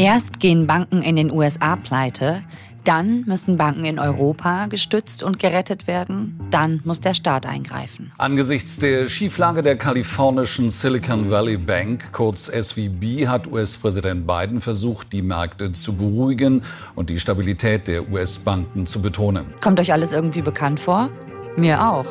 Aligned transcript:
Erst 0.00 0.40
gehen 0.40 0.66
Banken 0.66 1.02
in 1.02 1.16
den 1.16 1.30
USA 1.30 1.76
pleite, 1.76 2.40
dann 2.84 3.22
müssen 3.26 3.58
Banken 3.58 3.84
in 3.84 3.98
Europa 3.98 4.64
gestützt 4.64 5.22
und 5.22 5.38
gerettet 5.38 5.86
werden. 5.86 6.40
Dann 6.50 6.80
muss 6.84 7.00
der 7.00 7.12
Staat 7.12 7.44
eingreifen. 7.44 8.10
Angesichts 8.16 8.78
der 8.78 9.10
Schieflage 9.10 9.62
der 9.62 9.76
kalifornischen 9.76 10.70
Silicon 10.70 11.30
Valley 11.30 11.58
Bank, 11.58 12.12
kurz 12.12 12.46
SVB, 12.46 13.26
hat 13.26 13.46
US-Präsident 13.52 14.26
Biden 14.26 14.62
versucht, 14.62 15.12
die 15.12 15.20
Märkte 15.20 15.72
zu 15.72 15.94
beruhigen 15.94 16.62
und 16.94 17.10
die 17.10 17.20
Stabilität 17.20 17.86
der 17.86 18.10
US-Banken 18.10 18.86
zu 18.86 19.02
betonen. 19.02 19.52
Kommt 19.60 19.80
euch 19.80 19.92
alles 19.92 20.12
irgendwie 20.12 20.40
bekannt 20.40 20.80
vor? 20.80 21.10
Mir 21.58 21.86
auch. 21.86 22.06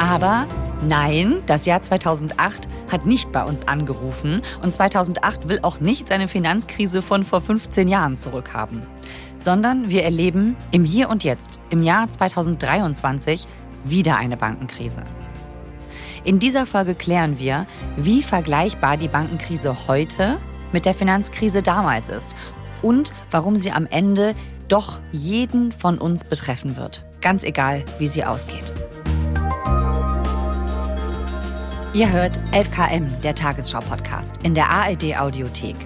Aber 0.00 0.48
nein, 0.86 1.42
das 1.46 1.66
Jahr 1.66 1.82
2008 1.82 2.68
hat 2.90 3.06
nicht 3.06 3.32
bei 3.32 3.44
uns 3.44 3.66
angerufen 3.68 4.42
und 4.62 4.72
2008 4.72 5.48
will 5.48 5.58
auch 5.62 5.80
nicht 5.80 6.08
seine 6.08 6.28
Finanzkrise 6.28 7.02
von 7.02 7.24
vor 7.24 7.40
15 7.40 7.88
Jahren 7.88 8.16
zurückhaben, 8.16 8.82
sondern 9.36 9.90
wir 9.90 10.04
erleben 10.04 10.56
im 10.70 10.84
Hier 10.84 11.10
und 11.10 11.24
Jetzt, 11.24 11.58
im 11.70 11.82
Jahr 11.82 12.10
2023, 12.10 13.46
wieder 13.84 14.16
eine 14.16 14.36
Bankenkrise. 14.36 15.02
In 16.24 16.38
dieser 16.38 16.66
Folge 16.66 16.94
klären 16.94 17.38
wir, 17.38 17.66
wie 17.96 18.22
vergleichbar 18.22 18.96
die 18.96 19.08
Bankenkrise 19.08 19.86
heute 19.86 20.38
mit 20.72 20.84
der 20.84 20.94
Finanzkrise 20.94 21.62
damals 21.62 22.08
ist 22.08 22.34
und 22.82 23.12
warum 23.30 23.56
sie 23.56 23.70
am 23.70 23.86
Ende 23.86 24.34
doch 24.68 24.98
jeden 25.12 25.70
von 25.70 25.98
uns 25.98 26.24
betreffen 26.24 26.76
wird, 26.76 27.04
ganz 27.20 27.44
egal, 27.44 27.84
wie 27.98 28.08
sie 28.08 28.24
ausgeht. 28.24 28.72
Ihr 31.96 32.12
hört 32.12 32.38
11KM, 32.52 33.22
der 33.22 33.34
Tagesschau-Podcast, 33.34 34.32
in 34.42 34.52
der 34.52 34.68
ARD-Audiothek. 34.68 35.76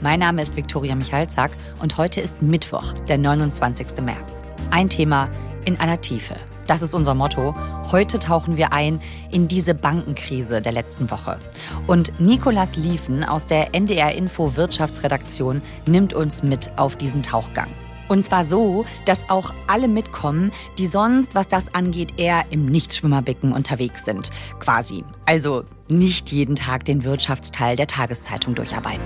Mein 0.00 0.20
Name 0.20 0.40
ist 0.40 0.56
Viktoria 0.56 0.94
Michalzack 0.94 1.50
und 1.82 1.98
heute 1.98 2.22
ist 2.22 2.40
Mittwoch, 2.40 2.94
der 3.08 3.18
29. 3.18 4.00
März. 4.02 4.40
Ein 4.70 4.88
Thema 4.88 5.28
in 5.66 5.78
aller 5.78 6.00
Tiefe. 6.00 6.34
Das 6.66 6.80
ist 6.80 6.94
unser 6.94 7.14
Motto. 7.14 7.54
Heute 7.92 8.18
tauchen 8.18 8.56
wir 8.56 8.72
ein 8.72 9.02
in 9.30 9.48
diese 9.48 9.74
Bankenkrise 9.74 10.62
der 10.62 10.72
letzten 10.72 11.10
Woche. 11.10 11.38
Und 11.86 12.18
Nikolas 12.18 12.76
Liefen 12.76 13.22
aus 13.22 13.44
der 13.44 13.74
NDR 13.74 14.14
Info 14.14 14.56
Wirtschaftsredaktion 14.56 15.60
nimmt 15.84 16.14
uns 16.14 16.42
mit 16.42 16.70
auf 16.76 16.96
diesen 16.96 17.22
Tauchgang. 17.22 17.68
Und 18.10 18.24
zwar 18.24 18.44
so, 18.44 18.86
dass 19.04 19.30
auch 19.30 19.54
alle 19.68 19.86
mitkommen, 19.86 20.50
die 20.78 20.88
sonst, 20.88 21.36
was 21.36 21.46
das 21.46 21.76
angeht, 21.76 22.14
eher 22.16 22.42
im 22.50 22.66
Nichtschwimmerbecken 22.66 23.52
unterwegs 23.52 24.04
sind. 24.04 24.30
Quasi. 24.58 25.04
Also 25.26 25.62
nicht 25.88 26.32
jeden 26.32 26.56
Tag 26.56 26.84
den 26.84 27.04
Wirtschaftsteil 27.04 27.76
der 27.76 27.86
Tageszeitung 27.86 28.56
durcharbeiten. 28.56 29.00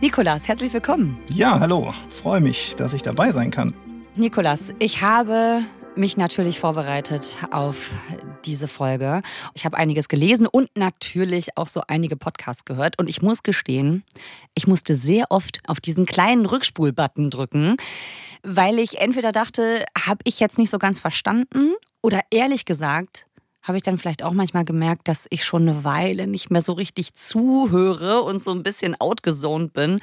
Nikolas, 0.00 0.48
herzlich 0.48 0.72
willkommen. 0.72 1.20
Ja, 1.28 1.60
hallo. 1.60 1.94
Freue 2.20 2.40
mich, 2.40 2.74
dass 2.76 2.94
ich 2.94 3.02
dabei 3.02 3.30
sein 3.30 3.52
kann. 3.52 3.74
Nikolas, 4.16 4.74
ich 4.80 5.02
habe 5.02 5.60
mich 5.94 6.16
natürlich 6.16 6.58
vorbereitet 6.58 7.36
auf 7.52 7.92
diese 8.46 8.68
Folge. 8.68 9.22
Ich 9.54 9.64
habe 9.64 9.76
einiges 9.76 10.08
gelesen 10.08 10.46
und 10.46 10.70
natürlich 10.76 11.56
auch 11.56 11.66
so 11.66 11.82
einige 11.86 12.16
Podcasts 12.16 12.64
gehört. 12.64 12.98
Und 12.98 13.08
ich 13.08 13.22
muss 13.22 13.42
gestehen, 13.42 14.04
ich 14.54 14.66
musste 14.66 14.94
sehr 14.94 15.26
oft 15.30 15.60
auf 15.66 15.80
diesen 15.80 16.06
kleinen 16.06 16.46
Rückspulbutton 16.46 17.30
drücken, 17.30 17.76
weil 18.42 18.78
ich 18.78 18.98
entweder 18.98 19.32
dachte, 19.32 19.84
habe 19.98 20.20
ich 20.24 20.40
jetzt 20.40 20.58
nicht 20.58 20.70
so 20.70 20.78
ganz 20.78 20.98
verstanden 20.98 21.74
oder 22.02 22.20
ehrlich 22.30 22.64
gesagt, 22.64 23.26
habe 23.62 23.76
ich 23.76 23.82
dann 23.82 23.98
vielleicht 23.98 24.22
auch 24.22 24.32
manchmal 24.32 24.64
gemerkt, 24.64 25.08
dass 25.08 25.26
ich 25.30 25.44
schon 25.44 25.68
eine 25.68 25.84
Weile 25.84 26.26
nicht 26.26 26.50
mehr 26.50 26.62
so 26.62 26.72
richtig 26.72 27.14
zuhöre 27.14 28.22
und 28.22 28.38
so 28.38 28.52
ein 28.52 28.62
bisschen 28.62 28.98
outgezoned 28.98 29.72
bin. 29.72 30.00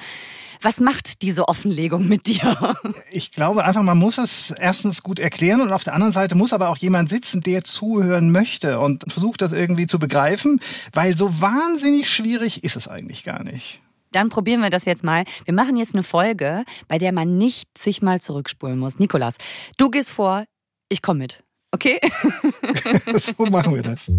Was 0.60 0.80
macht 0.80 1.22
diese 1.22 1.48
Offenlegung 1.48 2.08
mit 2.08 2.26
dir? 2.26 2.76
Ich 3.10 3.32
glaube 3.32 3.64
einfach, 3.64 3.82
man 3.82 3.98
muss 3.98 4.18
es 4.18 4.50
erstens 4.50 5.02
gut 5.02 5.18
erklären 5.18 5.60
und 5.60 5.72
auf 5.72 5.82
der 5.82 5.94
anderen 5.94 6.12
Seite 6.12 6.34
muss 6.34 6.52
aber 6.52 6.68
auch 6.68 6.76
jemand 6.76 7.08
sitzen, 7.08 7.40
der 7.40 7.64
zuhören 7.64 8.30
möchte 8.30 8.78
und 8.80 9.10
versucht 9.10 9.40
das 9.40 9.52
irgendwie 9.52 9.86
zu 9.86 9.98
begreifen, 9.98 10.60
weil 10.92 11.16
so 11.16 11.40
wahnsinnig 11.40 12.10
schwierig 12.10 12.64
ist 12.64 12.76
es 12.76 12.86
eigentlich 12.86 13.24
gar 13.24 13.42
nicht. 13.42 13.80
Dann 14.12 14.28
probieren 14.28 14.60
wir 14.60 14.70
das 14.70 14.84
jetzt 14.84 15.04
mal. 15.04 15.24
Wir 15.44 15.54
machen 15.54 15.76
jetzt 15.76 15.94
eine 15.94 16.02
Folge, 16.02 16.64
bei 16.86 16.98
der 16.98 17.12
man 17.12 17.38
nicht 17.38 17.76
sich 17.76 18.02
mal 18.02 18.20
zurückspulen 18.20 18.78
muss. 18.78 18.98
Nikolas, 18.98 19.36
du 19.76 19.90
gehst 19.90 20.12
vor, 20.12 20.44
ich 20.88 21.02
komme 21.02 21.20
mit. 21.20 21.42
Okay? 21.70 22.00
so 23.18 23.44
machen 23.44 23.74
wir 23.74 23.82
das. 23.82 24.10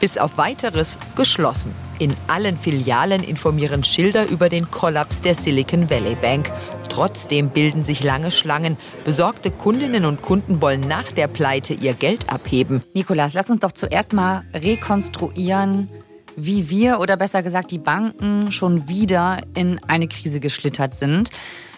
Bis 0.00 0.18
auf 0.18 0.36
weiteres 0.36 0.98
geschlossen. 1.16 1.72
In 1.98 2.16
allen 2.26 2.56
Filialen 2.56 3.22
informieren 3.22 3.84
Schilder 3.84 4.28
über 4.28 4.48
den 4.48 4.70
Kollaps 4.70 5.20
der 5.20 5.36
Silicon 5.36 5.90
Valley 5.90 6.16
Bank. 6.16 6.50
Trotzdem 6.88 7.50
bilden 7.50 7.84
sich 7.84 8.02
lange 8.02 8.30
Schlangen. 8.30 8.76
Besorgte 9.04 9.50
Kundinnen 9.50 10.04
und 10.04 10.20
Kunden 10.20 10.60
wollen 10.60 10.80
nach 10.80 11.12
der 11.12 11.28
Pleite 11.28 11.74
ihr 11.74 11.94
Geld 11.94 12.32
abheben. 12.32 12.82
Nikolas, 12.94 13.34
lass 13.34 13.50
uns 13.50 13.60
doch 13.60 13.72
zuerst 13.72 14.12
mal 14.12 14.42
rekonstruieren, 14.52 15.88
wie 16.36 16.68
wir 16.70 17.00
oder 17.00 17.16
besser 17.16 17.42
gesagt 17.42 17.70
die 17.70 17.78
Banken 17.78 18.52
schon 18.52 18.88
wieder 18.88 19.38
in 19.54 19.80
eine 19.88 20.08
Krise 20.08 20.40
geschlittert 20.40 20.94
sind. 20.94 21.30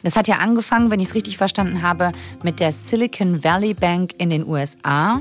Das 0.03 0.17
hat 0.17 0.29
ja 0.29 0.37
angefangen, 0.37 0.91
wenn 0.91 1.01
ich 1.01 1.09
es 1.09 1.15
richtig 1.15 1.39
verstanden 1.39 1.83
habe, 1.83 2.13
mit 2.43 2.61
der 2.61 2.73
Silicon 2.73 3.43
Valley 3.43 3.75
Bank 3.75 4.13
in 4.19 4.31
den 4.31 4.47
USA 4.47 5.21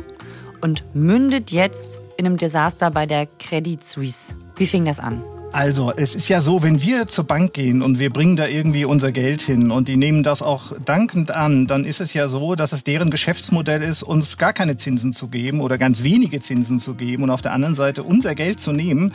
und 0.61 0.83
mündet 0.93 1.51
jetzt 1.51 2.01
in 2.17 2.25
einem 2.25 2.37
Desaster 2.37 2.91
bei 2.91 3.05
der 3.05 3.27
Credit 3.39 3.83
Suisse. 3.83 4.35
Wie 4.55 4.65
fing 4.65 4.85
das 4.85 4.99
an? 4.99 5.23
Also, 5.53 5.93
es 5.95 6.15
ist 6.15 6.29
ja 6.29 6.41
so, 6.41 6.63
wenn 6.63 6.81
wir 6.81 7.07
zur 7.07 7.25
Bank 7.25 7.53
gehen 7.53 7.83
und 7.83 7.99
wir 7.99 8.09
bringen 8.09 8.35
da 8.35 8.47
irgendwie 8.47 8.85
unser 8.85 9.11
Geld 9.11 9.43
hin 9.43 9.69
und 9.69 9.87
die 9.87 9.97
nehmen 9.97 10.23
das 10.23 10.41
auch 10.41 10.73
dankend 10.83 11.29
an, 11.29 11.67
dann 11.67 11.85
ist 11.85 12.01
es 12.01 12.15
ja 12.15 12.27
so, 12.27 12.55
dass 12.55 12.73
es 12.73 12.83
deren 12.83 13.11
Geschäftsmodell 13.11 13.83
ist, 13.83 14.01
uns 14.01 14.39
gar 14.39 14.51
keine 14.51 14.77
Zinsen 14.77 15.13
zu 15.13 15.27
geben 15.27 15.61
oder 15.61 15.77
ganz 15.77 16.01
wenige 16.01 16.41
Zinsen 16.41 16.79
zu 16.79 16.95
geben 16.95 17.21
und 17.21 17.29
auf 17.29 17.43
der 17.43 17.51
anderen 17.51 17.75
Seite 17.75 18.01
unser 18.01 18.33
Geld 18.33 18.61
zu 18.61 18.71
nehmen. 18.71 19.13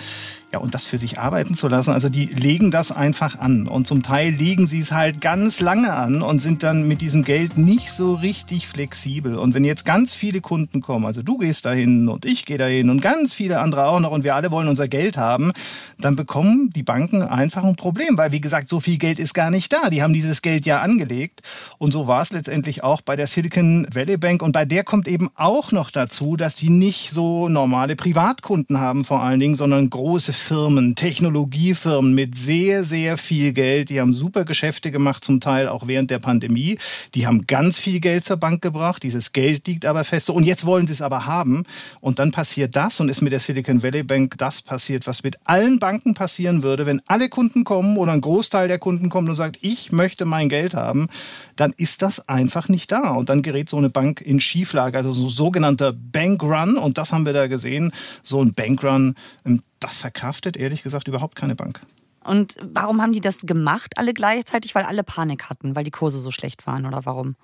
Ja, 0.51 0.61
und 0.61 0.75
das 0.75 0.87
für 0.87 0.97
sich 0.97 1.19
arbeiten 1.19 1.55
zu 1.55 1.69
lassen. 1.69 1.91
Also 1.91 2.09
die 2.09 2.25
legen 2.25 2.71
das 2.71 2.91
einfach 2.91 3.39
an. 3.39 3.69
Und 3.69 3.87
zum 3.87 4.03
Teil 4.03 4.33
legen 4.33 4.67
sie 4.67 4.79
es 4.79 4.93
halt 4.93 5.21
ganz 5.21 5.61
lange 5.61 5.93
an 5.93 6.23
und 6.23 6.39
sind 6.39 6.63
dann 6.63 6.89
mit 6.89 7.03
diesem 7.03 7.23
Geld 7.23 7.59
nicht 7.59 7.91
so 7.91 8.15
richtig 8.15 8.67
flexibel. 8.67 9.37
Und 9.37 9.53
wenn 9.53 9.65
jetzt 9.65 9.85
ganz 9.85 10.15
viele 10.15 10.41
Kunden 10.41 10.81
kommen, 10.81 11.05
also 11.05 11.23
du 11.23 11.37
gehst 11.37 11.67
dahin 11.67 12.09
und 12.09 12.25
ich 12.25 12.47
gehe 12.47 12.57
dahin 12.57 12.89
und 12.89 13.03
ganz 13.03 13.35
viele 13.35 13.61
andere 13.61 13.89
auch 13.89 14.01
noch 14.01 14.11
und 14.11 14.25
wir 14.25 14.35
alle 14.35 14.51
wollen 14.51 14.69
unser 14.69 14.89
Geld 14.89 15.19
haben, 15.19 15.53
dann 15.99 16.17
bekommen 16.17 16.71
die 16.71 16.83
Banken 16.83 17.21
einfach 17.21 17.63
ein 17.63 17.77
Problem. 17.77 18.17
Weil, 18.17 18.33
wie 18.33 18.41
gesagt, 18.41 18.71
so 18.71 18.81
viel 18.81 18.97
Geld 18.97 19.19
ist 19.19 19.35
gar 19.35 19.51
nicht 19.51 19.71
da. 19.71 19.91
Die 19.91 20.03
haben 20.03 20.15
dieses 20.15 20.41
Geld 20.41 20.65
ja 20.65 20.81
angelegt. 20.81 21.43
Und 21.77 21.93
so 21.93 22.07
war 22.07 22.23
es 22.23 22.33
letztendlich 22.33 22.83
auch 22.83 23.03
bei 23.03 23.17
der 23.17 23.27
Silicon 23.27 23.87
Valley 23.93 24.17
Bank. 24.17 24.43
Und 24.43 24.53
bei 24.53 24.65
der 24.65 24.83
kommt 24.83 25.09
eben 25.09 25.29
auch 25.35 25.73
noch 25.73 25.91
dazu, 25.91 26.39
dass 26.39 26.57
sie 26.57 26.71
nicht 26.71 27.11
so 27.11 27.51
normale 27.51 27.97
Privatkunden 27.97 28.81
haben 28.81 29.05
vor 29.05 29.23
allen 29.23 29.41
Dingen, 29.41 29.55
sondern 29.55 29.91
große 29.91 30.38
Firmen, 30.39 30.95
Technologiefirmen 30.95 32.15
mit 32.15 32.37
sehr, 32.37 32.85
sehr 32.85 33.17
viel 33.17 33.53
Geld. 33.53 33.91
Die 33.91 34.01
haben 34.01 34.15
super 34.15 34.45
Geschäfte 34.45 34.91
gemacht, 34.91 35.25
zum 35.25 35.41
Teil 35.41 35.69
auch 35.69 35.87
während 35.87 36.11
der 36.11 36.19
Pandemie. 36.19 36.79
Die 37.15 37.27
haben 37.27 37.47
ganz 37.47 37.79
viel 37.79 38.01
Geld 38.01 38.25
zur 38.25 38.37
Bank 38.37 38.63
gebracht. 38.63 39.03
Dieses 39.03 39.33
Geld 39.33 39.67
liegt 39.67 39.85
aber 39.85 40.05
fest. 40.05 40.31
Und 40.31 40.45
jetzt 40.45 40.65
wollen 40.65 40.87
sie 40.87 40.93
es 40.93 41.03
aber 41.03 41.27
haben. 41.27 41.65
Und 42.01 42.19
dann 42.19 42.31
passiert 42.31 42.77
das 42.77 43.01
und 43.01 43.09
ist 43.09 43.21
mit 43.21 43.33
der 43.33 43.41
Silicon 43.41 43.83
Valley 43.83 44.03
Bank 44.03 44.37
das 44.39 44.63
passiert, 44.63 45.07
was 45.07 45.23
mit 45.23 45.37
allen 45.45 45.79
Banken 45.79 46.15
passieren 46.15 46.63
würde, 46.63 46.87
wenn 46.87 47.03
alle 47.07 47.29
Kunden 47.29 47.65
kommen 47.65 47.97
oder 47.97 48.13
ein 48.13 48.21
Großteil 48.21 48.69
der 48.69 48.79
Kunden 48.79 49.09
kommt 49.09 49.29
und 49.29 49.35
sagt, 49.35 49.59
ich 49.61 49.93
möchte 49.93 50.25
mein 50.25 50.49
Geld 50.49 50.75
haben, 50.75 51.09
dann 51.57 51.73
ist 51.77 52.03
das 52.03 52.29
einfach 52.29 52.69
nicht 52.69 52.91
da. 52.93 53.11
Und 53.11 53.29
dann 53.29 53.43
gerät 53.43 53.69
so 53.69 53.77
eine 53.77 53.91
Bank 53.91 54.21
in 54.21 54.41
Schieflage, 54.41 54.97
also 54.97 55.13
so 55.13 55.29
sogenannter 55.29 55.93
Bankrun. 55.93 56.77
Und 56.77 56.99
das 56.99 57.13
haben 57.13 57.27
wir 57.27 57.33
da 57.33 57.47
gesehen. 57.47 57.93
So 58.23 58.43
ein 58.43 58.55
Bankrun, 58.55 59.15
ähm, 59.45 59.61
das 59.81 59.97
verkraftet 59.99 60.57
ehrlich 60.57 60.83
gesagt 60.83 61.09
überhaupt 61.09 61.37
keine 61.37 61.55
Bank. 61.55 61.81
Und 62.29 62.57
warum 62.63 63.01
haben 63.01 63.13
die 63.13 63.21
das 63.21 63.41
gemacht, 63.41 63.97
alle 63.97 64.13
gleichzeitig? 64.13 64.75
Weil 64.75 64.85
alle 64.85 65.03
Panik 65.03 65.49
hatten, 65.49 65.75
weil 65.75 65.85
die 65.85 65.91
Kurse 65.91 66.19
so 66.19 66.31
schlecht 66.31 66.67
waren 66.67 66.85
oder 66.85 67.05
warum? 67.05 67.37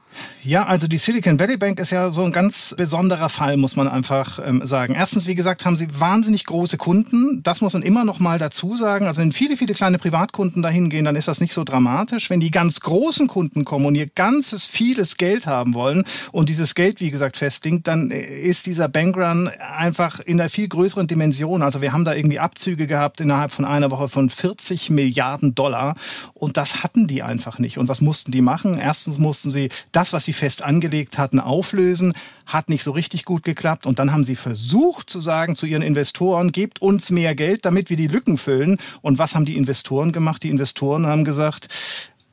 Ja, 0.42 0.66
also 0.66 0.86
die 0.86 0.98
Silicon 0.98 1.38
Valley 1.40 1.56
Bank 1.56 1.80
ist 1.80 1.90
ja 1.90 2.10
so 2.10 2.22
ein 2.22 2.32
ganz 2.32 2.74
besonderer 2.76 3.28
Fall, 3.28 3.56
muss 3.56 3.76
man 3.76 3.88
einfach 3.88 4.38
ähm, 4.44 4.66
sagen. 4.66 4.94
Erstens, 4.94 5.26
wie 5.26 5.34
gesagt, 5.34 5.64
haben 5.64 5.76
sie 5.76 5.88
wahnsinnig 5.98 6.44
große 6.44 6.76
Kunden. 6.76 7.42
Das 7.42 7.62
muss 7.62 7.72
man 7.72 7.82
immer 7.82 8.04
noch 8.04 8.20
mal 8.20 8.38
dazu 8.38 8.76
sagen. 8.76 9.06
Also 9.06 9.22
wenn 9.22 9.32
viele, 9.32 9.56
viele 9.56 9.74
kleine 9.74 9.98
Privatkunden 9.98 10.62
dahin 10.62 10.90
gehen, 10.90 11.04
dann 11.04 11.16
ist 11.16 11.28
das 11.28 11.40
nicht 11.40 11.54
so 11.54 11.64
dramatisch. 11.64 12.30
Wenn 12.30 12.40
die 12.40 12.50
ganz 12.50 12.80
großen 12.80 13.26
Kunden 13.26 13.64
kommen 13.64 13.86
und 13.86 13.94
ihr 13.94 14.06
ganzes, 14.06 14.64
vieles 14.64 15.16
Geld 15.16 15.46
haben 15.46 15.74
wollen 15.74 16.04
und 16.30 16.48
dieses 16.48 16.74
Geld, 16.74 17.00
wie 17.00 17.10
gesagt, 17.10 17.38
festlegt, 17.38 17.88
dann 17.88 18.10
ist 18.10 18.66
dieser 18.66 18.88
Bankrun 18.88 19.48
einfach 19.48 20.20
in 20.20 20.40
einer 20.40 20.50
viel 20.50 20.68
größeren 20.68 21.06
Dimension. 21.06 21.62
Also 21.62 21.80
wir 21.80 21.92
haben 21.92 22.04
da 22.04 22.14
irgendwie 22.14 22.38
Abzüge 22.38 22.86
gehabt 22.86 23.20
innerhalb 23.20 23.50
von 23.50 23.64
einer 23.64 23.90
Woche 23.90 24.08
von 24.08 24.28
40 24.28 24.73
20 24.74 24.90
Milliarden 24.90 25.54
Dollar. 25.54 25.94
Und 26.34 26.56
das 26.56 26.82
hatten 26.82 27.06
die 27.06 27.22
einfach 27.22 27.58
nicht. 27.58 27.78
Und 27.78 27.88
was 27.88 28.00
mussten 28.00 28.32
die 28.32 28.42
machen? 28.42 28.78
Erstens 28.78 29.18
mussten 29.18 29.50
sie 29.50 29.70
das, 29.92 30.12
was 30.12 30.24
sie 30.24 30.32
fest 30.32 30.62
angelegt 30.62 31.18
hatten, 31.18 31.40
auflösen. 31.40 32.12
Hat 32.46 32.68
nicht 32.68 32.84
so 32.84 32.90
richtig 32.90 33.24
gut 33.24 33.42
geklappt. 33.44 33.86
Und 33.86 33.98
dann 33.98 34.12
haben 34.12 34.24
sie 34.24 34.36
versucht 34.36 35.08
zu 35.08 35.20
sagen 35.20 35.56
zu 35.56 35.66
ihren 35.66 35.82
Investoren, 35.82 36.52
gebt 36.52 36.82
uns 36.82 37.10
mehr 37.10 37.34
Geld, 37.34 37.64
damit 37.64 37.90
wir 37.90 37.96
die 37.96 38.08
Lücken 38.08 38.38
füllen. 38.38 38.78
Und 39.00 39.18
was 39.18 39.34
haben 39.34 39.44
die 39.44 39.56
Investoren 39.56 40.12
gemacht? 40.12 40.42
Die 40.42 40.50
Investoren 40.50 41.06
haben 41.06 41.24
gesagt, 41.24 41.68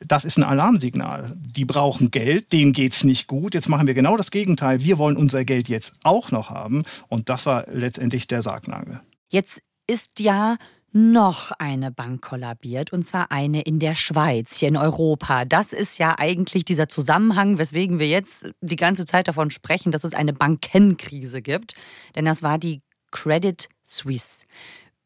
das 0.04 0.24
ist 0.24 0.36
ein 0.36 0.42
Alarmsignal. 0.42 1.36
Die 1.36 1.64
brauchen 1.64 2.10
Geld, 2.10 2.52
denen 2.52 2.72
geht's 2.72 3.04
nicht 3.04 3.28
gut. 3.28 3.54
Jetzt 3.54 3.68
machen 3.68 3.86
wir 3.86 3.94
genau 3.94 4.16
das 4.16 4.32
Gegenteil. 4.32 4.82
Wir 4.82 4.98
wollen 4.98 5.16
unser 5.16 5.44
Geld 5.44 5.68
jetzt 5.68 5.94
auch 6.02 6.32
noch 6.32 6.50
haben. 6.50 6.82
Und 7.08 7.28
das 7.28 7.46
war 7.46 7.66
letztendlich 7.72 8.26
der 8.26 8.42
Sargnagel. 8.42 9.00
Jetzt 9.28 9.62
ist 9.86 10.20
ja 10.20 10.56
noch 10.92 11.52
eine 11.52 11.90
Bank 11.90 12.22
kollabiert, 12.22 12.92
und 12.92 13.04
zwar 13.04 13.32
eine 13.32 13.62
in 13.62 13.78
der 13.78 13.94
Schweiz, 13.94 14.56
hier 14.56 14.68
in 14.68 14.76
Europa. 14.76 15.44
Das 15.44 15.72
ist 15.72 15.98
ja 15.98 16.18
eigentlich 16.18 16.64
dieser 16.64 16.88
Zusammenhang, 16.88 17.58
weswegen 17.58 17.98
wir 17.98 18.08
jetzt 18.08 18.50
die 18.60 18.76
ganze 18.76 19.06
Zeit 19.06 19.28
davon 19.28 19.50
sprechen, 19.50 19.90
dass 19.90 20.04
es 20.04 20.14
eine 20.14 20.32
Bankenkrise 20.32 21.42
gibt. 21.42 21.74
Denn 22.14 22.24
das 22.24 22.42
war 22.42 22.58
die 22.58 22.82
Credit 23.10 23.68
Suisse. 23.84 24.46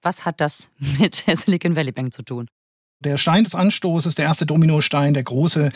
Was 0.03 0.25
hat 0.25 0.41
das 0.41 0.69
mit 0.99 1.27
der 1.27 1.37
Silicon 1.37 1.77
Valley 1.77 1.93
Bank 1.93 2.13
zu 2.13 2.23
tun? 2.23 2.49
Der 3.05 3.19
Stein 3.19 3.45
des 3.45 3.55
Anstoßes, 3.55 4.15
der 4.15 4.25
erste 4.25 4.47
Dominostein, 4.47 5.13
der 5.13 5.23
große, 5.23 5.69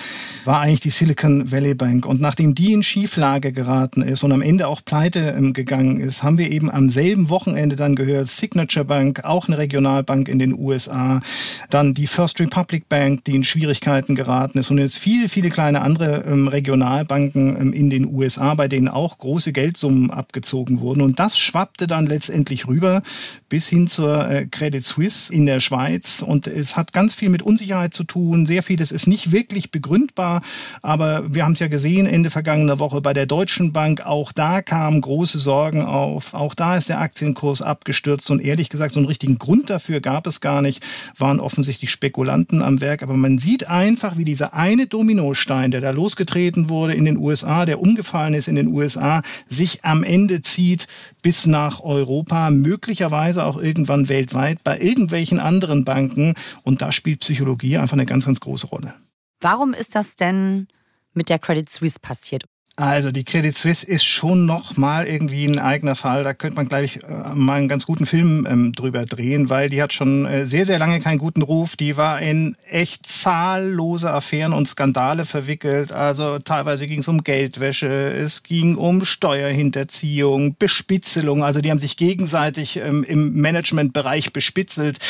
war 0.46 0.61
eigentlich 0.61 0.81
die 0.81 0.88
Silicon 0.88 1.52
Valley 1.52 1.75
Bank. 1.75 2.06
Und 2.06 2.19
nachdem 2.19 2.55
die 2.55 2.72
in 2.72 2.82
Schieflage 2.82 3.52
geraten 3.52 4.00
ist 4.00 4.25
und 4.25 4.32
am 4.32 4.40
Ende 4.40 4.67
auch 4.67 4.82
pleite 4.82 5.34
ähm, 5.37 5.52
gegangen 5.52 6.00
ist, 6.00 6.22
haben 6.22 6.38
wir 6.38 6.50
eben 6.50 6.70
am 6.70 6.88
selben 6.88 7.28
Wochenende 7.28 7.76
dann 7.76 7.94
gehört, 7.94 8.28
Signature 8.28 8.87
Bank, 8.87 9.22
auch 9.22 9.49
eine 9.49 9.58
Regionalbank 9.58 10.28
in 10.31 10.38
den 10.38 10.58
USA, 10.58 11.20
dann 11.69 11.93
die 11.93 12.06
First 12.06 12.40
Republic 12.40 12.88
Bank, 12.88 13.25
die 13.26 13.37
in 13.37 13.44
Schwierigkeiten 13.44 14.14
geraten 14.14 14.56
ist 14.56 14.70
und 14.70 14.78
jetzt 14.78 14.96
viele, 14.96 15.28
viele 15.28 15.50
kleine 15.50 15.82
andere 15.82 16.25
ähm, 16.26 16.49
Regionalbanken 16.49 17.55
ähm, 17.61 17.72
in 17.75 17.90
den 17.90 18.06
USA, 18.06 18.55
bei 18.55 18.67
denen 18.67 18.88
auch 18.88 19.19
große 19.19 19.52
Geldsummen 19.52 20.11
abgezogen 20.11 20.81
wurden. 20.81 21.02
Und 21.02 21.19
das 21.19 21.37
schwappte 21.37 21.87
dann 21.87 22.06
letztendlich 22.06 22.67
rüber 22.67 23.02
bis 23.50 23.69
hin 23.69 23.88
zur 23.88 24.26
äh, 24.26 24.46
Credit 24.46 24.82
Suisse 24.82 25.31
in 25.31 25.44
der 25.44 25.61
Schweiz. 25.61 26.22
Und 26.22 26.46
es 26.46 26.78
hat 26.78 26.94
ganz 26.94 27.10
ganz 27.11 27.19
viel 27.19 27.29
mit 27.29 27.43
Unsicherheit 27.43 27.93
zu 27.93 28.05
tun. 28.05 28.47
Sehr 28.47 28.62
vieles 28.62 28.93
ist 28.93 29.09
nicht 29.09 29.33
wirklich 29.33 29.73
begründbar. 29.73 30.43
Aber 30.81 31.35
wir 31.35 31.45
haben 31.45 31.55
es 31.55 31.59
ja 31.59 31.67
gesehen 31.67 32.07
Ende 32.07 32.31
vergangener 32.31 32.79
Woche 32.79 33.01
bei 33.01 33.12
der 33.12 33.27
Deutschen 33.27 33.73
Bank. 33.73 34.07
Auch 34.07 34.31
da 34.31 34.62
kamen 34.62 35.01
große 35.01 35.41
Sorgen 35.41 35.83
auf. 35.83 36.35
Auch 36.35 36.55
da 36.55 36.77
ist 36.77 36.89
der 36.89 37.01
Aktienkurs 37.01 37.62
abgestürzt. 37.62 38.31
Und 38.31 38.41
ehrlich 38.41 38.69
gesagt, 38.69 38.95
so 38.95 39.01
einen 39.01 39.09
richtigen 39.09 39.39
Grund 39.39 39.71
dafür 39.71 40.01
gab 40.01 40.29
es 40.29 40.41
gar 40.41 40.62
nicht. 40.62 40.85
Waren 41.19 41.41
offensichtlich 41.41 41.91
Spekulanten 41.91 42.62
am 42.62 42.81
Werk. 42.81 43.03
Aber 43.03 43.17
man 43.17 43.41
sieht 43.41 43.67
einfach, 43.67 44.17
wie 44.17 44.25
dieser 44.25 44.55
eine 44.55 44.87
Dominostein, 44.87 45.73
der 45.73 45.81
da 45.81 45.91
losgetreten 45.91 46.69
wurde 46.69 46.95
in 46.95 47.06
den 47.06 47.17
USA, 47.17 47.67
der 47.67 47.81
umgefallen 47.81 48.35
ist 48.35 48.47
in 48.47 48.55
den 48.55 48.69
USA, 48.69 49.23
sich 49.49 49.85
am 49.85 50.05
Ende 50.05 50.43
zieht 50.43 50.87
bis 51.23 51.47
nach 51.47 51.81
Europa, 51.81 52.51
möglicherweise 52.51 53.45
auch 53.45 53.61
irgendwann 53.61 54.09
weltweit 54.09 54.63
bei 54.63 54.79
irgendwelchen 54.79 55.41
anderen 55.41 55.85
Banken. 55.85 56.35
Und 56.63 56.83
da 56.83 56.93
spielt 57.00 57.20
Psychologie 57.20 57.79
einfach 57.79 57.94
eine 57.94 58.06
ganz, 58.06 58.26
ganz 58.26 58.41
große 58.41 58.67
Rolle. 58.67 58.94
Warum 59.41 59.73
ist 59.73 59.94
das 59.94 60.17
denn 60.17 60.69
mit 61.14 61.31
der 61.31 61.38
Credit 61.38 61.69
Suisse 61.69 61.99
passiert? 61.99 62.44
Also 62.81 63.12
die 63.12 63.25
Credit 63.25 63.55
Suisse 63.55 63.85
ist 63.85 64.06
schon 64.06 64.47
noch 64.47 64.79
mal 64.79 65.06
irgendwie 65.06 65.44
ein 65.44 65.59
eigener 65.59 65.97
Fall. 65.97 66.25
Da 66.25 66.32
könnte 66.32 66.56
man 66.56 66.67
gleich 66.67 67.00
äh, 67.06 67.35
mal 67.35 67.59
einen 67.59 67.69
ganz 67.69 67.85
guten 67.85 68.06
Film 68.06 68.47
ähm, 68.49 68.73
drüber 68.73 69.05
drehen, 69.05 69.50
weil 69.50 69.69
die 69.69 69.82
hat 69.82 69.93
schon 69.93 70.25
äh, 70.25 70.47
sehr, 70.47 70.65
sehr 70.65 70.79
lange 70.79 70.99
keinen 71.00 71.19
guten 71.19 71.43
Ruf. 71.43 71.77
Die 71.77 71.99
war 71.99 72.23
in 72.23 72.56
echt 72.71 73.06
zahllose 73.06 74.11
Affären 74.11 74.55
und 74.55 74.67
Skandale 74.67 75.27
verwickelt. 75.27 75.93
Also 75.93 76.38
teilweise 76.38 76.87
ging 76.87 77.00
es 77.00 77.09
um 77.09 77.23
Geldwäsche, 77.23 78.15
es 78.15 78.44
ging 78.44 78.77
um 78.77 79.05
Steuerhinterziehung, 79.05 80.56
Bespitzelung. 80.59 81.44
Also 81.44 81.61
die 81.61 81.71
haben 81.71 81.81
sich 81.81 81.99
gegenseitig 81.99 82.79
ähm, 82.79 83.05
im 83.05 83.38
Managementbereich 83.38 84.32
bespitzelt. 84.32 85.00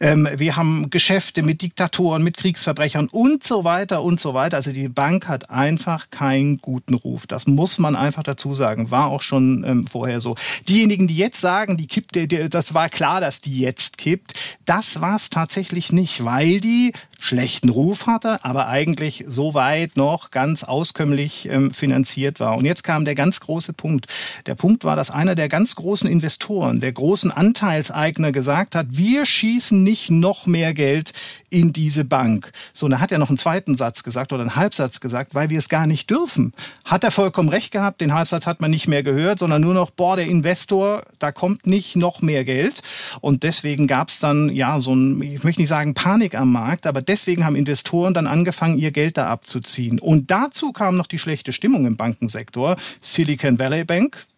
Ähm, 0.00 0.28
wir 0.34 0.56
haben 0.56 0.90
Geschäfte 0.90 1.44
mit 1.44 1.62
Diktatoren, 1.62 2.24
mit 2.24 2.38
Kriegsverbrechern 2.38 3.06
und 3.06 3.44
so 3.44 3.62
weiter 3.62 4.02
und 4.02 4.18
so 4.18 4.34
weiter. 4.34 4.56
Also 4.56 4.72
die 4.72 4.88
Bank 4.88 5.28
hat 5.28 5.48
einfach 5.48 6.10
keinen 6.10 6.58
guten 6.58 6.94
Ruf. 6.94 7.19
Ruf. 7.20 7.26
Das 7.26 7.46
muss 7.46 7.78
man 7.78 7.96
einfach 7.96 8.22
dazu 8.22 8.54
sagen. 8.54 8.90
War 8.90 9.06
auch 9.06 9.22
schon 9.22 9.64
ähm, 9.64 9.86
vorher 9.86 10.20
so. 10.20 10.36
Diejenigen, 10.68 11.08
die 11.08 11.16
jetzt 11.16 11.40
sagen, 11.40 11.76
die 11.76 11.86
kippt, 11.86 12.14
die, 12.14 12.26
die, 12.26 12.48
das 12.48 12.74
war 12.74 12.88
klar, 12.88 13.20
dass 13.20 13.40
die 13.40 13.60
jetzt 13.60 13.98
kippt, 13.98 14.34
das 14.64 15.00
war 15.00 15.16
es 15.16 15.30
tatsächlich 15.30 15.92
nicht, 15.92 16.24
weil 16.24 16.60
die 16.60 16.92
schlechten 17.20 17.68
Ruf 17.68 18.06
hatte, 18.06 18.44
aber 18.44 18.66
eigentlich 18.68 19.24
so 19.28 19.54
weit 19.54 19.96
noch 19.96 20.30
ganz 20.30 20.64
auskömmlich 20.64 21.46
ähm, 21.46 21.70
finanziert 21.70 22.40
war. 22.40 22.56
Und 22.56 22.64
jetzt 22.64 22.82
kam 22.82 23.04
der 23.04 23.14
ganz 23.14 23.40
große 23.40 23.72
Punkt. 23.72 24.06
Der 24.46 24.54
Punkt 24.54 24.84
war, 24.84 24.96
dass 24.96 25.10
einer 25.10 25.34
der 25.34 25.48
ganz 25.48 25.74
großen 25.74 26.08
Investoren, 26.08 26.80
der 26.80 26.92
großen 26.92 27.30
Anteilseigner 27.30 28.32
gesagt 28.32 28.74
hat, 28.74 28.86
wir 28.90 29.26
schießen 29.26 29.82
nicht 29.82 30.10
noch 30.10 30.46
mehr 30.46 30.74
Geld 30.74 31.12
in 31.50 31.72
diese 31.72 32.04
Bank. 32.04 32.52
So, 32.72 32.86
und 32.86 32.92
da 32.92 33.00
hat 33.00 33.12
er 33.12 33.18
noch 33.18 33.28
einen 33.28 33.38
zweiten 33.38 33.76
Satz 33.76 34.02
gesagt 34.02 34.32
oder 34.32 34.42
einen 34.42 34.56
Halbsatz 34.56 35.00
gesagt, 35.00 35.34
weil 35.34 35.50
wir 35.50 35.58
es 35.58 35.68
gar 35.68 35.86
nicht 35.86 36.08
dürfen. 36.08 36.52
Hat 36.84 37.04
er 37.04 37.10
vollkommen 37.10 37.48
recht 37.48 37.72
gehabt, 37.72 38.00
den 38.00 38.14
Halbsatz 38.14 38.46
hat 38.46 38.60
man 38.60 38.70
nicht 38.70 38.88
mehr 38.88 39.02
gehört, 39.02 39.40
sondern 39.40 39.60
nur 39.60 39.74
noch, 39.74 39.90
boah, 39.90 40.16
der 40.16 40.26
Investor, 40.26 41.04
da 41.18 41.32
kommt 41.32 41.66
nicht 41.66 41.96
noch 41.96 42.22
mehr 42.22 42.44
Geld. 42.44 42.82
Und 43.20 43.42
deswegen 43.42 43.86
gab 43.86 44.08
es 44.08 44.20
dann, 44.20 44.48
ja, 44.50 44.80
so 44.80 44.94
ein, 44.94 45.20
ich 45.20 45.44
möchte 45.44 45.60
nicht 45.60 45.68
sagen 45.68 45.94
Panik 45.94 46.34
am 46.34 46.52
Markt, 46.52 46.86
aber 46.86 47.02
deswegen 47.10 47.44
haben 47.44 47.56
Investoren 47.56 48.14
dann 48.14 48.28
angefangen, 48.28 48.78
ihr 48.78 48.92
Geld 48.92 49.16
da 49.16 49.26
abzuziehen. 49.26 49.98
Und 49.98 50.30
dazu 50.30 50.72
kam 50.72 50.96
noch 50.96 51.08
die 51.08 51.18
schlechte 51.18 51.52
Stimmung 51.52 51.84
im 51.84 51.96
Bankensektor. 51.96 52.76
Silicon 53.00 53.58
Valley 53.58 53.82
Bank, 53.82 54.28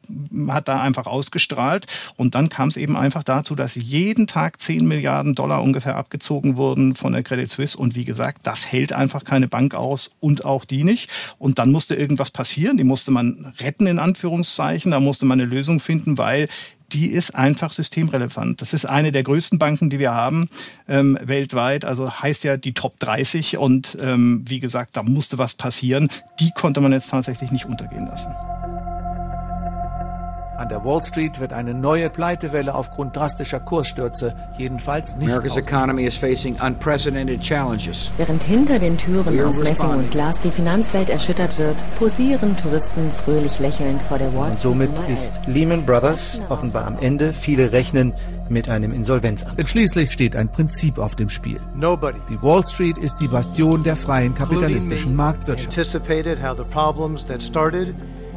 hat 0.49 0.69
da 0.69 0.81
einfach 0.81 1.07
ausgestrahlt. 1.07 1.87
Und 2.17 2.35
dann 2.35 2.49
kam 2.49 2.69
es 2.69 2.79
eben 2.79 2.97
einfach 2.97 3.23
dazu, 3.23 3.55
dass 3.55 3.75
jeden 3.75 4.27
Tag 4.27 4.61
10 4.61 4.87
Milliarden 4.87 5.35
Dollar 5.35 5.63
ungefähr 5.63 5.97
abgezogen 5.97 6.57
wurden 6.57 6.95
von 6.95 7.13
der 7.13 7.23
Credit 7.23 7.49
Suisse. 7.49 7.77
Und 7.77 7.95
wie 7.95 8.07
gesagt, 8.07 8.47
das 8.47 8.67
hält 8.67 8.95
einfach 8.95 9.25
keine 9.25 9.49
Bank 9.49 9.75
aus 9.75 10.11
und 10.19 10.47
auch 10.47 10.65
die 10.65 10.83
nicht. 10.83 11.11
Und 11.39 11.59
dann 11.59 11.73
musste 11.73 11.95
irgendwas 11.95 12.31
passieren. 12.31 12.79
Die 12.79 12.85
musste 12.85 13.11
man 13.11 13.53
retten, 13.59 13.87
in 13.87 13.99
Anführungszeichen. 13.99 14.93
Da 14.93 15.01
musste 15.01 15.27
man 15.27 15.41
eine 15.41 15.49
Lösung 15.49 15.79
finden, 15.79 16.17
weil 16.17 16.49
die 16.93 17.06
ist 17.09 17.35
einfach 17.35 17.73
systemrelevant. 17.73 18.61
Das 18.61 18.73
ist 18.73 18.85
eine 18.85 19.13
der 19.13 19.22
größten 19.22 19.58
Banken, 19.58 19.91
die 19.91 19.99
wir 19.99 20.15
haben 20.15 20.49
ähm, 20.89 21.19
weltweit. 21.22 21.84
Also 21.84 22.13
heißt 22.13 22.44
ja 22.44 22.56
die 22.56 22.75
Top 22.75 22.99
30. 23.01 23.56
Und 23.56 23.96
ähm, 24.01 24.44
wie 24.46 24.61
gesagt, 24.61 24.96
da 24.96 25.03
musste 25.03 25.39
was 25.39 25.55
passieren. 25.55 26.08
Die 26.41 26.51
konnte 26.55 26.81
man 26.81 26.93
jetzt 26.93 27.11
tatsächlich 27.11 27.51
nicht 27.51 27.67
untergehen 27.67 28.06
lassen. 28.06 28.32
An 30.56 30.69
der 30.69 30.85
Wall 30.85 31.03
Street 31.03 31.41
wird 31.41 31.53
eine 31.53 31.73
neue 31.73 32.11
Pleitewelle 32.11 32.75
aufgrund 32.75 33.17
drastischer 33.17 33.59
Kursstürze 33.59 34.35
jedenfalls 34.59 35.17
nicht 35.17 35.31
America's 35.31 35.56
economy 35.56 36.05
is 36.05 36.17
facing 36.17 36.56
unprecedented 36.61 37.41
challenges. 37.41 38.11
Während 38.19 38.43
hinter 38.43 38.79
den 38.79 38.99
Türen 38.99 39.41
aus 39.44 39.59
Messing 39.59 39.91
und 39.91 40.11
Glas 40.11 40.41
die 40.41 40.51
Finanzwelt 40.51 41.09
erschüttert 41.09 41.59
wird, 41.59 41.77
posieren 41.99 42.56
Touristen 42.56 43.11
fröhlich 43.11 43.59
lächelnd 43.61 44.03
vor 44.03 44.19
der 44.19 44.35
Wall 44.35 44.55
Street. 44.55 44.73
Und 44.73 44.97
somit 44.97 45.09
ist 45.09 45.32
Lehman 45.47 45.87
Brothers 45.87 46.43
offenbar 46.49 46.87
am 46.87 46.99
Ende. 46.99 47.32
Viele 47.32 47.73
rechnen 47.73 48.13
mit 48.49 48.69
einem 48.69 48.93
Insolvenzantrag. 48.93 49.56
Denn 49.56 49.67
schließlich 49.67 50.13
steht 50.13 50.37
ein 50.37 50.51
Prinzip 50.51 50.99
auf 50.99 51.17
dem 51.17 51.31
Spiel. 51.31 51.61
Die 51.75 52.43
Wall 52.43 52.67
Street 52.67 52.99
ist 52.99 53.21
die 53.21 53.29
Bastion 53.29 53.82
der 53.82 53.97
freien 53.97 54.35
kapitalistischen 54.35 55.17
Marktwirtschaft 55.17 55.73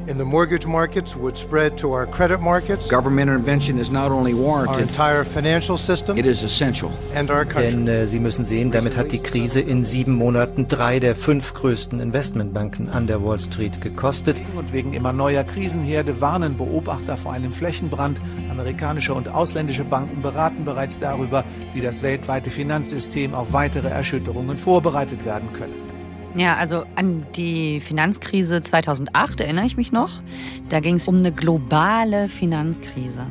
in 0.08 0.18
the 0.18 0.26
mortgage 0.26 0.68
markets 0.68 1.16
would 1.16 1.38
spread 1.38 1.78
to 1.78 1.92
our 1.92 2.06
credit 2.06 2.40
markets. 2.40 2.90
Government 2.90 3.30
intervention 3.30 3.78
is 3.80 3.92
not 3.92 4.12
only 4.12 4.34
warranted, 4.34 4.76
our 4.76 4.82
entire 4.82 5.24
financial 5.24 5.78
system, 5.78 6.18
it 6.18 6.26
is 6.26 6.44
essential. 6.44 6.92
And 7.14 7.30
our 7.32 7.46
country. 7.46 7.72
Denn 7.72 7.88
äh, 7.88 8.08
Sie 8.08 8.20
müssen 8.20 8.46
sehen, 8.46 8.72
damit 8.72 8.96
hat 8.96 9.12
die 9.12 9.20
Krise 9.20 9.60
in 9.60 9.86
sieben 9.86 10.16
Monaten 10.16 10.68
drei 10.68 11.00
der 11.00 11.16
fünf 11.16 11.54
größten 11.54 12.00
Investmentbanken 12.00 12.90
an 12.90 13.08
der 13.08 13.24
Wall 13.24 13.40
Street 13.40 13.82
gekostet. 13.82 14.42
Und 14.56 14.74
wegen 14.74 14.94
immer 14.94 15.14
neuer 15.14 15.44
Krisenherde 15.44 16.22
warnen 16.22 16.58
Beobachter 16.58 17.18
vor 17.18 17.34
einem 17.34 17.54
Flächenbrand. 17.54 18.22
Amerikanische 18.50 19.14
und 19.14 19.30
ausländische 19.30 19.84
Banken 19.84 20.22
beraten 20.22 20.66
bereits 20.66 21.00
darüber, 21.00 21.44
wie 21.74 21.82
das 21.82 22.02
weltweite 22.04 22.50
Finanzsystem 22.50 23.34
auf 23.34 23.54
weitere 23.54 23.90
Erschütterungen 23.90 24.58
vorbereitet 24.58 25.26
werden 25.26 25.52
könne. 25.54 25.95
Ja, 26.36 26.58
also 26.58 26.84
an 26.96 27.26
die 27.36 27.80
Finanzkrise 27.80 28.60
2008 28.60 29.40
erinnere 29.40 29.66
ich 29.66 29.78
mich 29.78 29.94
noch. 29.94 30.22
Da 30.68 30.82
ging 30.82 30.96
es 30.96 31.08
um 31.08 31.18
eine 31.18 31.32
globale 31.32 32.28
Finanzkrise. 32.28 33.26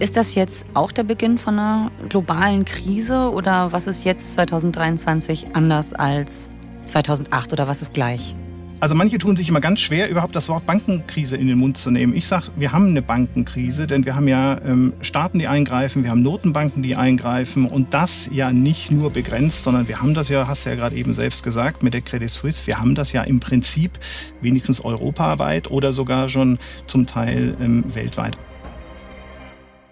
Ist 0.00 0.16
das 0.16 0.34
jetzt 0.34 0.66
auch 0.74 0.90
der 0.90 1.04
Beginn 1.04 1.38
von 1.38 1.58
einer 1.58 1.92
globalen 2.08 2.64
Krise 2.64 3.30
oder 3.30 3.70
was 3.70 3.86
ist 3.86 4.04
jetzt 4.04 4.32
2023 4.32 5.48
anders 5.52 5.92
als 5.92 6.50
2008 6.84 7.52
oder 7.52 7.68
was 7.68 7.80
ist 7.80 7.94
gleich? 7.94 8.34
Also 8.80 8.94
manche 8.94 9.18
tun 9.18 9.36
sich 9.36 9.46
immer 9.46 9.60
ganz 9.60 9.80
schwer, 9.80 10.08
überhaupt 10.08 10.34
das 10.34 10.48
Wort 10.48 10.64
Bankenkrise 10.64 11.36
in 11.36 11.48
den 11.48 11.58
Mund 11.58 11.76
zu 11.76 11.90
nehmen. 11.90 12.14
Ich 12.16 12.26
sage, 12.26 12.46
wir 12.56 12.72
haben 12.72 12.88
eine 12.88 13.02
Bankenkrise, 13.02 13.86
denn 13.86 14.06
wir 14.06 14.16
haben 14.16 14.26
ja 14.26 14.58
ähm, 14.64 14.94
Staaten, 15.02 15.38
die 15.38 15.48
eingreifen, 15.48 16.02
wir 16.02 16.10
haben 16.10 16.22
Notenbanken, 16.22 16.82
die 16.82 16.96
eingreifen 16.96 17.66
und 17.66 17.92
das 17.92 18.30
ja 18.32 18.54
nicht 18.54 18.90
nur 18.90 19.10
begrenzt, 19.10 19.64
sondern 19.64 19.86
wir 19.86 20.00
haben 20.00 20.14
das 20.14 20.30
ja, 20.30 20.48
hast 20.48 20.64
du 20.64 20.70
ja 20.70 20.76
gerade 20.76 20.96
eben 20.96 21.12
selbst 21.12 21.42
gesagt, 21.42 21.82
mit 21.82 21.92
der 21.92 22.00
Credit 22.00 22.30
Suisse, 22.30 22.66
wir 22.66 22.80
haben 22.80 22.94
das 22.94 23.12
ja 23.12 23.22
im 23.22 23.38
Prinzip 23.38 23.98
wenigstens 24.40 24.82
europaweit 24.82 25.70
oder 25.70 25.92
sogar 25.92 26.30
schon 26.30 26.58
zum 26.86 27.06
Teil 27.06 27.54
ähm, 27.60 27.84
weltweit. 27.94 28.38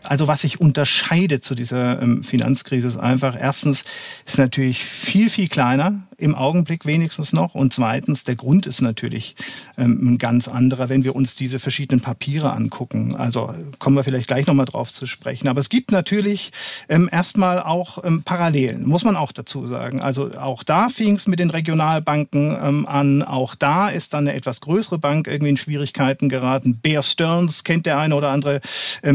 Also 0.03 0.29
was 0.29 0.41
sich 0.41 0.63
unterscheidet 0.63 1.45
zu 1.45 1.55
dieser 1.55 2.01
ähm, 2.01 2.23
Finanzkrise 2.23 2.89
ist 2.89 2.97
einfach, 2.97 3.37
erstens 3.39 3.85
ist 4.25 4.39
natürlich 4.39 4.83
viel, 4.83 5.29
viel 5.29 5.49
kleiner 5.49 6.08
im 6.19 6.35
Augenblick 6.35 6.85
wenigstens 6.85 7.33
noch. 7.33 7.55
Und 7.55 7.73
zweitens, 7.73 8.25
der 8.25 8.35
Grund 8.35 8.67
ist 8.67 8.83
natürlich 8.83 9.37
ähm, 9.79 10.15
ein 10.15 10.19
ganz 10.19 10.49
anderer, 10.49 10.89
wenn 10.89 11.05
wir 11.05 11.15
uns 11.15 11.37
diese 11.37 11.61
verschiedenen 11.61 12.01
Papiere 12.01 12.53
angucken. 12.53 13.15
Also 13.15 13.55
kommen 13.79 13.97
wir 13.97 14.05
vielleicht 14.05 14.27
gleich 14.27 14.47
nochmal 14.47 14.67
drauf 14.67 14.93
zu 14.93 15.07
sprechen. 15.07 15.47
Aber 15.49 15.61
es 15.61 15.69
gibt 15.69 15.93
natürlich 15.93 16.51
ähm, 16.89 17.09
erstmal 17.11 17.63
auch 17.63 18.05
ähm, 18.05 18.25
Parallelen, 18.25 18.87
muss 18.87 19.05
man 19.05 19.17
auch 19.17 19.31
dazu 19.31 19.67
sagen. 19.69 20.03
Also 20.03 20.33
auch 20.33 20.65
da 20.65 20.89
fing 20.89 21.15
es 21.15 21.29
mit 21.29 21.39
den 21.39 21.51
Regionalbanken 21.51 22.87
an. 22.87 23.23
Auch 23.23 23.55
da 23.55 23.89
ist 23.89 24.13
dann 24.13 24.27
eine 24.27 24.37
etwas 24.37 24.61
größere 24.61 24.99
Bank 24.99 25.29
irgendwie 25.29 25.51
in 25.51 25.57
Schwierigkeiten 25.57 26.29
geraten. 26.29 26.79
Bear 26.81 27.03
Stearns 27.03 27.63
kennt 27.63 27.87
der 27.87 27.99
eine 27.99 28.17
oder 28.17 28.31
andere 28.31 28.61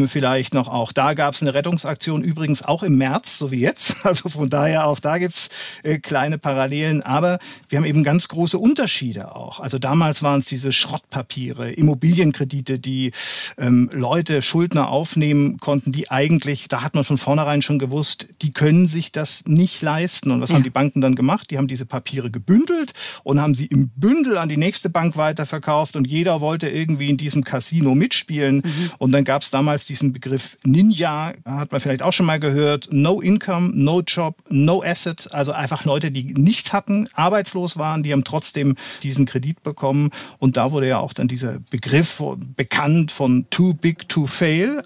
vielleicht 0.06 0.54
noch. 0.54 0.70
Auch 0.70 0.94
da 0.94 1.14
gab 1.14 1.34
es 1.34 1.42
eine 1.42 1.54
Rettungsaktion, 1.54 2.24
übrigens 2.24 2.64
auch 2.64 2.84
im 2.84 2.98
März, 2.98 3.38
so 3.38 3.52
wie 3.52 3.60
jetzt. 3.60 3.96
Also 4.14 4.30
von 4.30 4.50
daher 4.50 4.86
auch 4.86 5.00
da 5.00 5.18
gibt's 5.18 5.50
äh, 5.82 5.98
kleine 5.98 6.38
Parallelen 6.38 6.93
stellen. 6.94 7.02
Aber 7.02 7.40
wir 7.70 7.78
haben 7.78 7.86
eben 7.86 8.04
ganz 8.04 8.28
große 8.28 8.58
Unterschiede 8.58 9.36
auch. 9.36 9.60
Also 9.60 9.80
damals 9.80 10.22
waren 10.22 10.40
es 10.40 10.46
diese 10.46 10.72
Schrottpapiere, 10.72 11.72
Immobilienkredite, 11.72 12.80
die 12.80 13.12
ähm, 13.58 13.90
Leute, 13.94 14.42
Schuldner 14.42 14.90
aufnehmen 14.90 15.58
konnten, 15.58 15.92
die 15.92 16.12
eigentlich, 16.12 16.68
da 16.68 16.82
hat 16.82 16.96
man 16.96 17.04
von 17.04 17.18
vornherein 17.18 17.62
schon 17.62 17.80
gewusst, 17.80 18.28
die 18.42 18.52
können 18.52 18.88
sich 18.88 19.12
das 19.12 19.44
nicht 19.46 19.82
leisten. 19.82 20.32
Und 20.32 20.42
was 20.42 20.50
ja. 20.50 20.56
haben 20.56 20.64
die 20.64 20.70
Banken 20.70 21.02
dann 21.02 21.16
gemacht? 21.16 21.50
Die 21.52 21.58
haben 21.58 21.68
diese 21.68 21.86
Papiere 21.86 22.30
gebündelt 22.30 22.94
und 23.24 23.42
haben 23.42 23.56
sie 23.56 23.66
im 23.66 23.90
Bündel 23.96 24.38
an 24.38 24.50
die 24.50 24.58
nächste 24.58 24.90
Bank 24.90 25.18
weiterverkauft 25.18 25.96
und 25.96 26.06
jeder 26.06 26.42
wollte 26.42 26.70
irgendwie 26.70 27.10
in 27.10 27.18
diesem 27.18 27.44
Casino 27.44 27.96
mitspielen. 27.96 28.58
Mhm. 28.58 28.92
Und 28.98 29.12
dann 29.12 29.24
gab 29.24 29.42
es 29.42 29.52
damals 29.52 29.86
diesen 29.86 30.14
Begriff 30.14 30.58
Ninja, 30.64 31.34
hat 31.46 31.72
man 31.72 31.82
vielleicht 31.82 32.04
auch 32.04 32.14
schon 32.14 32.26
mal 32.26 32.40
gehört, 32.40 32.90
No 32.92 33.22
Income, 33.22 33.72
No 33.74 34.02
Job, 34.02 34.38
No 34.50 34.84
Asset, 34.84 35.30
also 35.34 35.52
einfach 35.52 35.86
Leute, 35.86 36.12
die 36.12 36.34
nichts 36.34 36.74
hatten 36.74 36.83
hatten, 36.84 37.08
arbeitslos 37.14 37.78
waren, 37.78 38.04
die 38.04 38.12
haben 38.12 38.24
trotzdem 38.24 38.76
diesen 39.04 39.26
Kredit 39.26 39.64
bekommen. 39.64 40.12
Und 40.40 40.58
da 40.58 40.72
wurde 40.72 40.88
ja 40.88 41.00
auch 41.00 41.14
dann 41.14 41.28
dieser 41.28 41.60
Begriff 41.70 42.22
bekannt 42.56 43.12
von 43.12 43.46
too 43.50 43.74
big 43.74 44.08
to 44.10 44.26
fail. 44.26 44.84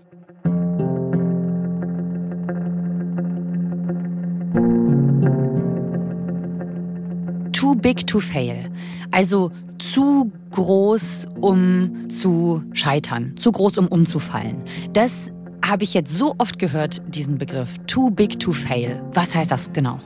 Too 7.52 7.76
big 7.76 8.06
to 8.06 8.20
fail. 8.20 8.72
Also 9.12 9.52
zu 9.80 10.32
groß, 10.52 11.28
um 11.40 12.10
zu 12.10 12.64
scheitern, 12.74 13.36
zu 13.38 13.52
groß, 13.52 13.78
um 13.80 13.88
umzufallen. 13.88 14.64
Das 14.94 15.32
habe 15.66 15.84
ich 15.84 15.94
jetzt 15.94 16.16
so 16.16 16.36
oft 16.38 16.60
gehört, 16.60 17.02
diesen 17.14 17.38
Begriff. 17.38 17.78
Too 17.88 18.12
big 18.12 18.40
to 18.40 18.52
fail. 18.52 19.02
Was 19.14 19.36
heißt 19.36 19.52
das 19.52 19.74
genau? 19.74 20.00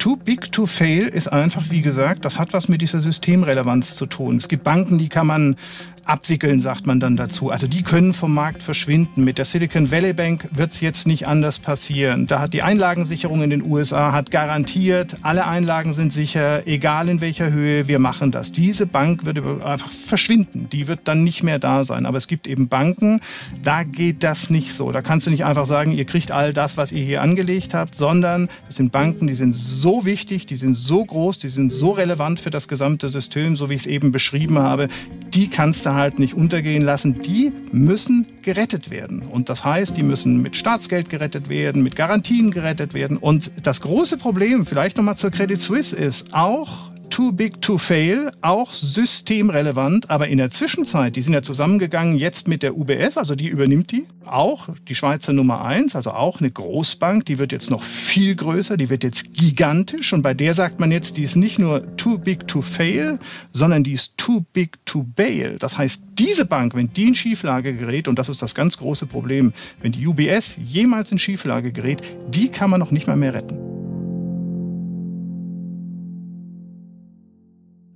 Too 0.00 0.16
big 0.16 0.50
to 0.50 0.64
fail 0.64 1.08
ist 1.08 1.28
einfach, 1.30 1.68
wie 1.68 1.82
gesagt, 1.82 2.24
das 2.24 2.38
hat 2.38 2.54
was 2.54 2.68
mit 2.68 2.80
dieser 2.80 3.02
Systemrelevanz 3.02 3.96
zu 3.96 4.06
tun. 4.06 4.38
Es 4.38 4.48
gibt 4.48 4.64
Banken, 4.64 4.96
die 4.96 5.10
kann 5.10 5.26
man 5.26 5.56
abwickeln, 6.04 6.60
sagt 6.60 6.86
man 6.86 7.00
dann 7.00 7.16
dazu. 7.16 7.50
Also 7.50 7.66
die 7.66 7.82
können 7.82 8.12
vom 8.12 8.34
Markt 8.34 8.62
verschwinden. 8.62 9.24
Mit 9.24 9.38
der 9.38 9.44
Silicon 9.44 9.90
Valley 9.90 10.12
Bank 10.12 10.48
wird 10.52 10.72
es 10.72 10.80
jetzt 10.80 11.06
nicht 11.06 11.26
anders 11.26 11.58
passieren. 11.58 12.26
Da 12.26 12.40
hat 12.40 12.52
die 12.52 12.62
Einlagensicherung 12.62 13.42
in 13.42 13.50
den 13.50 13.62
USA 13.62 14.12
hat 14.12 14.30
garantiert, 14.30 15.16
alle 15.22 15.46
Einlagen 15.46 15.92
sind 15.94 16.12
sicher, 16.12 16.66
egal 16.66 17.08
in 17.08 17.20
welcher 17.20 17.50
Höhe, 17.50 17.88
wir 17.88 17.98
machen 17.98 18.30
das. 18.30 18.52
Diese 18.52 18.86
Bank 18.86 19.24
wird 19.24 19.38
einfach 19.64 19.90
verschwinden. 19.90 20.68
Die 20.70 20.88
wird 20.88 21.00
dann 21.04 21.24
nicht 21.24 21.42
mehr 21.42 21.58
da 21.58 21.84
sein. 21.84 22.06
Aber 22.06 22.18
es 22.18 22.26
gibt 22.26 22.46
eben 22.46 22.68
Banken, 22.68 23.20
da 23.62 23.82
geht 23.84 24.22
das 24.22 24.50
nicht 24.50 24.72
so. 24.74 24.92
Da 24.92 25.02
kannst 25.02 25.26
du 25.26 25.30
nicht 25.30 25.44
einfach 25.44 25.66
sagen, 25.66 25.92
ihr 25.92 26.04
kriegt 26.04 26.32
all 26.32 26.52
das, 26.52 26.76
was 26.76 26.92
ihr 26.92 27.04
hier 27.04 27.22
angelegt 27.22 27.74
habt, 27.74 27.94
sondern 27.94 28.48
es 28.68 28.76
sind 28.76 28.92
Banken, 28.92 29.26
die 29.26 29.34
sind 29.34 29.54
so 29.54 30.04
wichtig, 30.04 30.46
die 30.46 30.56
sind 30.56 30.76
so 30.76 31.04
groß, 31.04 31.38
die 31.38 31.48
sind 31.48 31.72
so 31.72 31.90
relevant 31.90 32.40
für 32.40 32.50
das 32.50 32.68
gesamte 32.68 33.08
System, 33.08 33.56
so 33.56 33.70
wie 33.70 33.74
ich 33.74 33.82
es 33.82 33.86
eben 33.86 34.12
beschrieben 34.12 34.58
habe. 34.58 34.88
Die 35.34 35.48
kannst 35.48 35.86
du 35.86 35.89
halt 35.94 36.18
nicht 36.18 36.34
untergehen 36.34 36.82
lassen, 36.82 37.22
die 37.22 37.52
müssen 37.72 38.26
gerettet 38.42 38.90
werden. 38.90 39.22
Und 39.22 39.48
das 39.48 39.64
heißt, 39.64 39.96
die 39.96 40.02
müssen 40.02 40.42
mit 40.42 40.56
Staatsgeld 40.56 41.08
gerettet 41.08 41.48
werden, 41.48 41.82
mit 41.82 41.96
Garantien 41.96 42.50
gerettet 42.50 42.94
werden. 42.94 43.16
Und 43.16 43.50
das 43.62 43.80
große 43.80 44.16
Problem, 44.16 44.66
vielleicht 44.66 44.96
nochmal 44.96 45.16
zur 45.16 45.30
Credit 45.30 45.60
Suisse, 45.60 45.96
ist 45.96 46.34
auch, 46.34 46.89
too 47.10 47.32
big 47.32 47.60
to 47.60 47.76
fail, 47.76 48.30
auch 48.40 48.72
systemrelevant, 48.72 50.08
aber 50.08 50.28
in 50.28 50.38
der 50.38 50.50
Zwischenzeit, 50.50 51.16
die 51.16 51.22
sind 51.22 51.34
ja 51.34 51.42
zusammengegangen 51.42 52.16
jetzt 52.16 52.48
mit 52.48 52.62
der 52.62 52.76
UBS, 52.76 53.18
also 53.18 53.34
die 53.34 53.48
übernimmt 53.48 53.92
die, 53.92 54.06
auch 54.24 54.68
die 54.88 54.94
Schweizer 54.94 55.32
Nummer 55.32 55.64
eins, 55.64 55.94
also 55.96 56.12
auch 56.12 56.40
eine 56.40 56.50
Großbank, 56.50 57.26
die 57.26 57.38
wird 57.38 57.52
jetzt 57.52 57.70
noch 57.70 57.82
viel 57.82 58.34
größer, 58.34 58.76
die 58.76 58.88
wird 58.88 59.04
jetzt 59.04 59.34
gigantisch 59.34 60.12
und 60.12 60.22
bei 60.22 60.34
der 60.34 60.54
sagt 60.54 60.80
man 60.80 60.92
jetzt, 60.92 61.16
die 61.16 61.24
ist 61.24 61.36
nicht 61.36 61.58
nur 61.58 61.96
too 61.96 62.16
big 62.16 62.46
to 62.46 62.62
fail, 62.62 63.18
sondern 63.52 63.84
die 63.84 63.92
ist 63.92 64.16
too 64.16 64.44
big 64.52 64.78
to 64.86 65.04
bail. 65.04 65.56
Das 65.58 65.76
heißt, 65.76 66.02
diese 66.18 66.44
Bank, 66.44 66.74
wenn 66.74 66.92
die 66.92 67.08
in 67.08 67.14
Schieflage 67.14 67.74
gerät, 67.74 68.08
und 68.08 68.18
das 68.18 68.28
ist 68.28 68.42
das 68.42 68.54
ganz 68.54 68.78
große 68.78 69.06
Problem, 69.06 69.52
wenn 69.82 69.92
die 69.92 70.06
UBS 70.06 70.56
jemals 70.62 71.12
in 71.12 71.18
Schieflage 71.18 71.72
gerät, 71.72 72.02
die 72.28 72.48
kann 72.48 72.70
man 72.70 72.80
noch 72.80 72.90
nicht 72.90 73.06
mal 73.06 73.16
mehr 73.16 73.34
retten. 73.34 73.69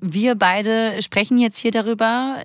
Wir 0.06 0.34
beide 0.34 1.00
sprechen 1.00 1.38
jetzt 1.38 1.56
hier 1.56 1.70
darüber, 1.70 2.44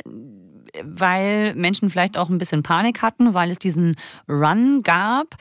weil 0.81 1.53
Menschen 1.55 1.89
vielleicht 1.89 2.17
auch 2.17 2.29
ein 2.29 2.37
bisschen 2.37 2.63
Panik 2.63 3.01
hatten, 3.01 3.33
weil 3.33 3.51
es 3.51 3.59
diesen 3.59 3.97
Run 4.29 4.81
gab. 4.81 5.35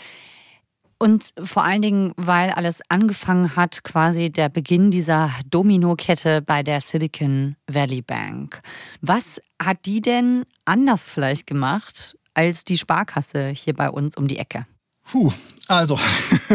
Und 0.98 1.32
vor 1.44 1.62
allen 1.62 1.80
Dingen, 1.80 2.12
weil 2.16 2.50
alles 2.50 2.80
angefangen 2.88 3.54
hat, 3.54 3.84
quasi 3.84 4.30
der 4.30 4.48
Beginn 4.48 4.90
dieser 4.90 5.30
Domino-Kette 5.48 6.42
bei 6.42 6.64
der 6.64 6.80
Silicon 6.80 7.54
Valley 7.68 8.02
Bank. 8.02 8.62
Was 9.00 9.40
hat 9.62 9.86
die 9.86 10.00
denn 10.00 10.44
anders 10.64 11.08
vielleicht 11.08 11.46
gemacht 11.46 12.18
als 12.34 12.64
die 12.64 12.78
Sparkasse 12.78 13.50
hier 13.50 13.74
bei 13.74 13.90
uns 13.90 14.16
um 14.16 14.26
die 14.26 14.38
Ecke? 14.38 14.66
Puh, 15.10 15.32
also 15.68 15.98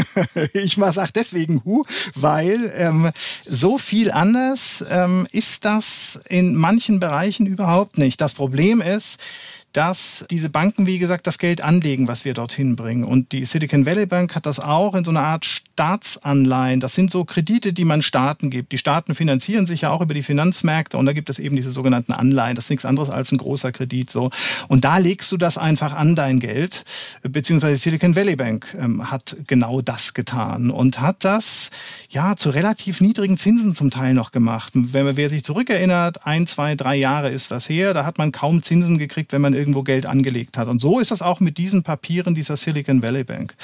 ich 0.54 0.78
mal 0.78 0.92
sag 0.92 1.12
deswegen 1.12 1.64
hu, 1.66 1.84
weil 2.16 2.72
ähm, 2.76 3.12
so 3.48 3.78
viel 3.78 4.12
anders 4.12 4.84
ähm, 4.88 5.28
ist 5.32 5.66
das 5.66 6.20
in 6.30 6.56
manchen 6.56 7.00
Bereichen 7.00 7.48
überhaupt 7.48 7.98
nicht. 7.98 8.22
Das 8.22 8.34
Problem 8.34 8.82
ist, 8.82 9.20
dass 9.74 10.24
diese 10.30 10.50
Banken, 10.50 10.86
wie 10.86 11.00
gesagt, 11.00 11.26
das 11.26 11.40
Geld 11.40 11.64
anlegen, 11.64 12.08
was 12.08 12.26
wir 12.26 12.36
dorthin 12.36 12.76
bringen. 12.76 13.04
Und 13.04 13.32
die 13.32 13.44
Silicon 13.46 13.86
Valley 13.86 14.06
Bank 14.06 14.36
hat 14.36 14.46
das 14.46 14.60
auch 14.60 14.94
in 14.94 15.04
so 15.04 15.12
einer 15.12 15.24
Art 15.24 15.46
Staatsanleihen. 15.46 16.80
Das 16.80 16.94
sind 16.94 17.12
so 17.12 17.26
Kredite, 17.26 17.74
die 17.74 17.84
man 17.84 18.04
Staaten 18.04 18.52
gibt. 18.52 18.72
Die 18.72 18.78
Staaten 18.78 19.16
finanzieren 19.16 19.66
sich 19.66 19.82
ja 19.82 19.90
auch 19.90 20.02
über 20.02 20.14
die 20.14 20.22
Finanzmärkte 20.22 20.98
und 20.98 21.08
da 21.08 21.14
gibt 21.14 21.30
es 21.30 21.40
eben 21.40 21.56
diese 21.56 21.72
sogenannten 21.72 22.14
Anleihen. 22.14 22.56
Das 22.56 22.66
ist 22.66 22.70
nichts 22.70 22.86
anderes 22.86 23.10
als 23.10 23.32
ein 23.32 23.40
großer 23.40 23.72
Kredit 23.72 24.12
so. 24.12 24.30
Und 24.68 24.86
da 24.86 24.98
legst 25.00 25.32
du 25.32 25.38
das 25.38 25.58
einfach 25.58 25.94
an 25.94 26.16
dein 26.16 26.40
Geld, 26.40 26.86
beziehungsweise 27.24 27.78
Silicon 27.78 28.16
Valley 28.16 28.36
Bank 28.36 28.76
ähm, 28.80 29.10
hat 29.10 29.36
genau 29.48 29.82
das 29.82 30.14
getan 30.14 30.70
und 30.70 31.02
hat 31.02 31.26
das 31.26 31.72
ja 32.10 32.36
zu 32.36 32.52
relativ 32.52 33.02
niedrigen 33.02 33.40
Zinsen 33.40 33.74
zum 33.74 33.90
Teil 33.90 34.14
noch 34.14 34.32
gemacht. 34.32 34.74
Wenn 34.76 35.06
man, 35.06 35.18
wer 35.18 35.30
sich 35.30 35.44
zurückerinnert, 35.44 36.28
ein, 36.28 36.46
zwei, 36.46 36.76
drei 36.76 36.96
Jahre 36.96 37.32
ist 37.32 37.50
das 37.50 37.68
her, 37.68 37.96
da 37.96 38.06
hat 38.06 38.20
man 38.20 38.32
kaum 38.32 38.62
Zinsen 38.62 39.00
gekriegt, 39.00 39.34
wenn 39.34 39.42
man 39.42 39.54
irgendwo 39.64 39.84
Geld 39.84 40.06
angelegt 40.06 40.58
hat. 40.58 40.68
Und 40.68 40.82
so 40.82 41.00
ist 41.00 41.12
das 41.12 41.22
auch 41.22 41.40
mit 41.40 41.58
diesen 41.58 41.84
Papieren 41.84 42.36
dieser 42.36 42.58
Silicon 42.58 43.02
Valley 43.02 43.24
Bank. 43.24 43.56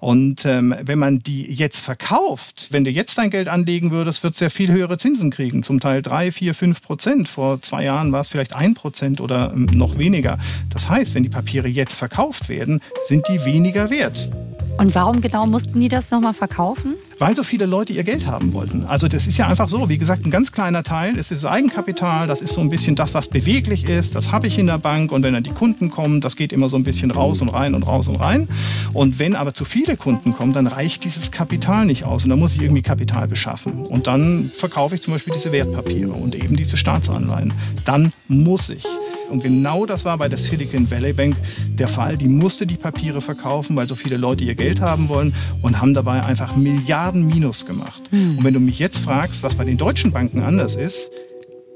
Und 0.00 0.44
ähm, 0.44 0.74
wenn 0.82 0.98
man 0.98 1.20
die 1.20 1.44
jetzt 1.44 1.78
verkauft, 1.78 2.66
wenn 2.70 2.82
du 2.82 2.90
jetzt 2.90 3.16
dein 3.16 3.30
Geld 3.30 3.46
anlegen 3.46 3.92
würdest, 3.92 4.24
wird 4.24 4.38
ja 4.40 4.50
viel 4.50 4.72
höhere 4.72 4.98
Zinsen 4.98 5.30
kriegen. 5.30 5.62
Zum 5.62 5.78
Teil 5.78 6.02
drei, 6.02 6.32
vier, 6.32 6.54
fünf 6.54 6.82
Prozent. 6.82 7.28
Vor 7.28 7.62
zwei 7.62 7.84
Jahren 7.84 8.10
war 8.10 8.20
es 8.20 8.28
vielleicht 8.28 8.56
ein 8.56 8.74
Prozent 8.74 9.20
oder 9.20 9.52
ähm, 9.54 9.66
noch 9.72 9.96
weniger. 9.96 10.38
Das 10.70 10.88
heißt, 10.88 11.14
wenn 11.14 11.22
die 11.22 11.28
Papiere 11.28 11.68
jetzt 11.68 11.94
verkauft 11.94 12.48
werden, 12.48 12.80
sind 13.06 13.28
die 13.28 13.44
weniger 13.44 13.90
wert. 13.90 14.28
Und 14.76 14.94
warum 14.94 15.20
genau 15.20 15.46
mussten 15.46 15.80
die 15.80 15.88
das 15.88 16.10
nochmal 16.10 16.34
verkaufen? 16.34 16.94
Weil 17.18 17.36
so 17.36 17.44
viele 17.44 17.64
Leute 17.64 17.92
ihr 17.92 18.02
Geld 18.02 18.26
haben 18.26 18.54
wollten. 18.54 18.84
Also 18.84 19.06
das 19.06 19.26
ist 19.26 19.38
ja 19.38 19.46
einfach 19.46 19.68
so, 19.68 19.88
wie 19.88 19.98
gesagt, 19.98 20.26
ein 20.26 20.32
ganz 20.32 20.50
kleiner 20.50 20.82
Teil 20.82 21.16
ist 21.16 21.30
das 21.30 21.44
Eigenkapital, 21.44 22.26
das 22.26 22.40
ist 22.40 22.54
so 22.54 22.60
ein 22.60 22.70
bisschen 22.70 22.96
das, 22.96 23.14
was 23.14 23.28
beweglich 23.28 23.88
ist, 23.88 24.16
das 24.16 24.32
habe 24.32 24.48
ich 24.48 24.58
in 24.58 24.66
der 24.66 24.78
Bank 24.78 25.12
und 25.12 25.22
wenn 25.22 25.32
dann 25.32 25.44
die 25.44 25.50
Kunden 25.50 25.90
kommen, 25.90 26.20
das 26.20 26.34
geht 26.34 26.52
immer 26.52 26.68
so 26.68 26.76
ein 26.76 26.82
bisschen 26.82 27.12
raus 27.12 27.40
und 27.40 27.50
rein 27.50 27.74
und 27.74 27.84
raus 27.84 28.08
und 28.08 28.16
rein. 28.16 28.48
Und 28.92 29.20
wenn 29.20 29.36
aber 29.36 29.54
zu 29.54 29.64
viele 29.64 29.96
Kunden 29.96 30.32
kommen, 30.32 30.52
dann 30.52 30.66
reicht 30.66 31.04
dieses 31.04 31.30
Kapital 31.30 31.86
nicht 31.86 32.04
aus 32.04 32.24
und 32.24 32.30
dann 32.30 32.40
muss 32.40 32.54
ich 32.54 32.60
irgendwie 32.60 32.82
Kapital 32.82 33.28
beschaffen. 33.28 33.86
Und 33.86 34.08
dann 34.08 34.50
verkaufe 34.58 34.96
ich 34.96 35.02
zum 35.02 35.12
Beispiel 35.12 35.34
diese 35.34 35.52
Wertpapiere 35.52 36.10
und 36.10 36.34
eben 36.34 36.56
diese 36.56 36.76
Staatsanleihen. 36.76 37.52
Dann 37.84 38.12
muss 38.26 38.70
ich. 38.70 38.84
Und 39.30 39.42
genau 39.42 39.86
das 39.86 40.04
war 40.04 40.18
bei 40.18 40.28
der 40.28 40.38
Silicon 40.38 40.90
Valley 40.90 41.12
Bank 41.12 41.36
der 41.68 41.88
Fall. 41.88 42.16
Die 42.16 42.28
musste 42.28 42.66
die 42.66 42.76
Papiere 42.76 43.20
verkaufen, 43.20 43.76
weil 43.76 43.88
so 43.88 43.94
viele 43.94 44.16
Leute 44.16 44.44
ihr 44.44 44.54
Geld 44.54 44.80
haben 44.80 45.08
wollen 45.08 45.34
und 45.62 45.80
haben 45.80 45.94
dabei 45.94 46.22
einfach 46.22 46.56
Milliarden 46.56 47.26
Minus 47.26 47.66
gemacht. 47.66 48.02
Mhm. 48.12 48.38
Und 48.38 48.44
wenn 48.44 48.54
du 48.54 48.60
mich 48.60 48.78
jetzt 48.78 48.98
fragst, 48.98 49.42
was 49.42 49.54
bei 49.54 49.64
den 49.64 49.78
deutschen 49.78 50.12
Banken 50.12 50.42
anders 50.42 50.76
ist, 50.76 51.10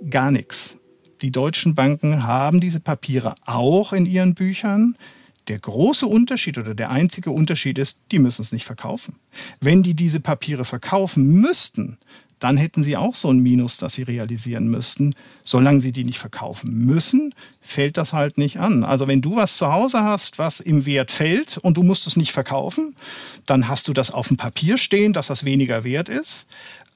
gar 0.08 0.30
nichts. 0.30 0.74
Die 1.22 1.30
deutschen 1.30 1.74
Banken 1.74 2.24
haben 2.24 2.60
diese 2.60 2.80
Papiere 2.80 3.34
auch 3.44 3.92
in 3.92 4.06
ihren 4.06 4.34
Büchern. 4.34 4.96
Der 5.48 5.58
große 5.58 6.06
Unterschied 6.06 6.58
oder 6.58 6.74
der 6.74 6.90
einzige 6.90 7.30
Unterschied 7.30 7.78
ist, 7.78 7.98
die 8.12 8.18
müssen 8.18 8.42
es 8.42 8.52
nicht 8.52 8.66
verkaufen. 8.66 9.16
Wenn 9.60 9.82
die 9.82 9.94
diese 9.94 10.20
Papiere 10.20 10.64
verkaufen 10.64 11.26
müssten, 11.26 11.98
dann 12.38 12.56
hätten 12.56 12.82
sie 12.82 12.96
auch 12.96 13.14
so 13.14 13.30
ein 13.30 13.38
Minus, 13.38 13.76
das 13.78 13.94
sie 13.94 14.02
realisieren 14.02 14.68
müssten. 14.68 15.14
Solange 15.44 15.80
sie 15.80 15.92
die 15.92 16.04
nicht 16.04 16.18
verkaufen 16.18 16.72
müssen, 16.84 17.34
fällt 17.60 17.96
das 17.96 18.12
halt 18.12 18.38
nicht 18.38 18.58
an. 18.58 18.84
Also 18.84 19.08
wenn 19.08 19.22
du 19.22 19.36
was 19.36 19.56
zu 19.56 19.72
Hause 19.72 20.02
hast, 20.02 20.38
was 20.38 20.60
im 20.60 20.86
Wert 20.86 21.10
fällt 21.10 21.58
und 21.58 21.76
du 21.76 21.82
musst 21.82 22.06
es 22.06 22.16
nicht 22.16 22.32
verkaufen, 22.32 22.94
dann 23.46 23.68
hast 23.68 23.88
du 23.88 23.92
das 23.92 24.10
auf 24.10 24.28
dem 24.28 24.36
Papier 24.36 24.78
stehen, 24.78 25.12
dass 25.12 25.28
das 25.28 25.44
weniger 25.44 25.84
wert 25.84 26.08
ist. 26.08 26.46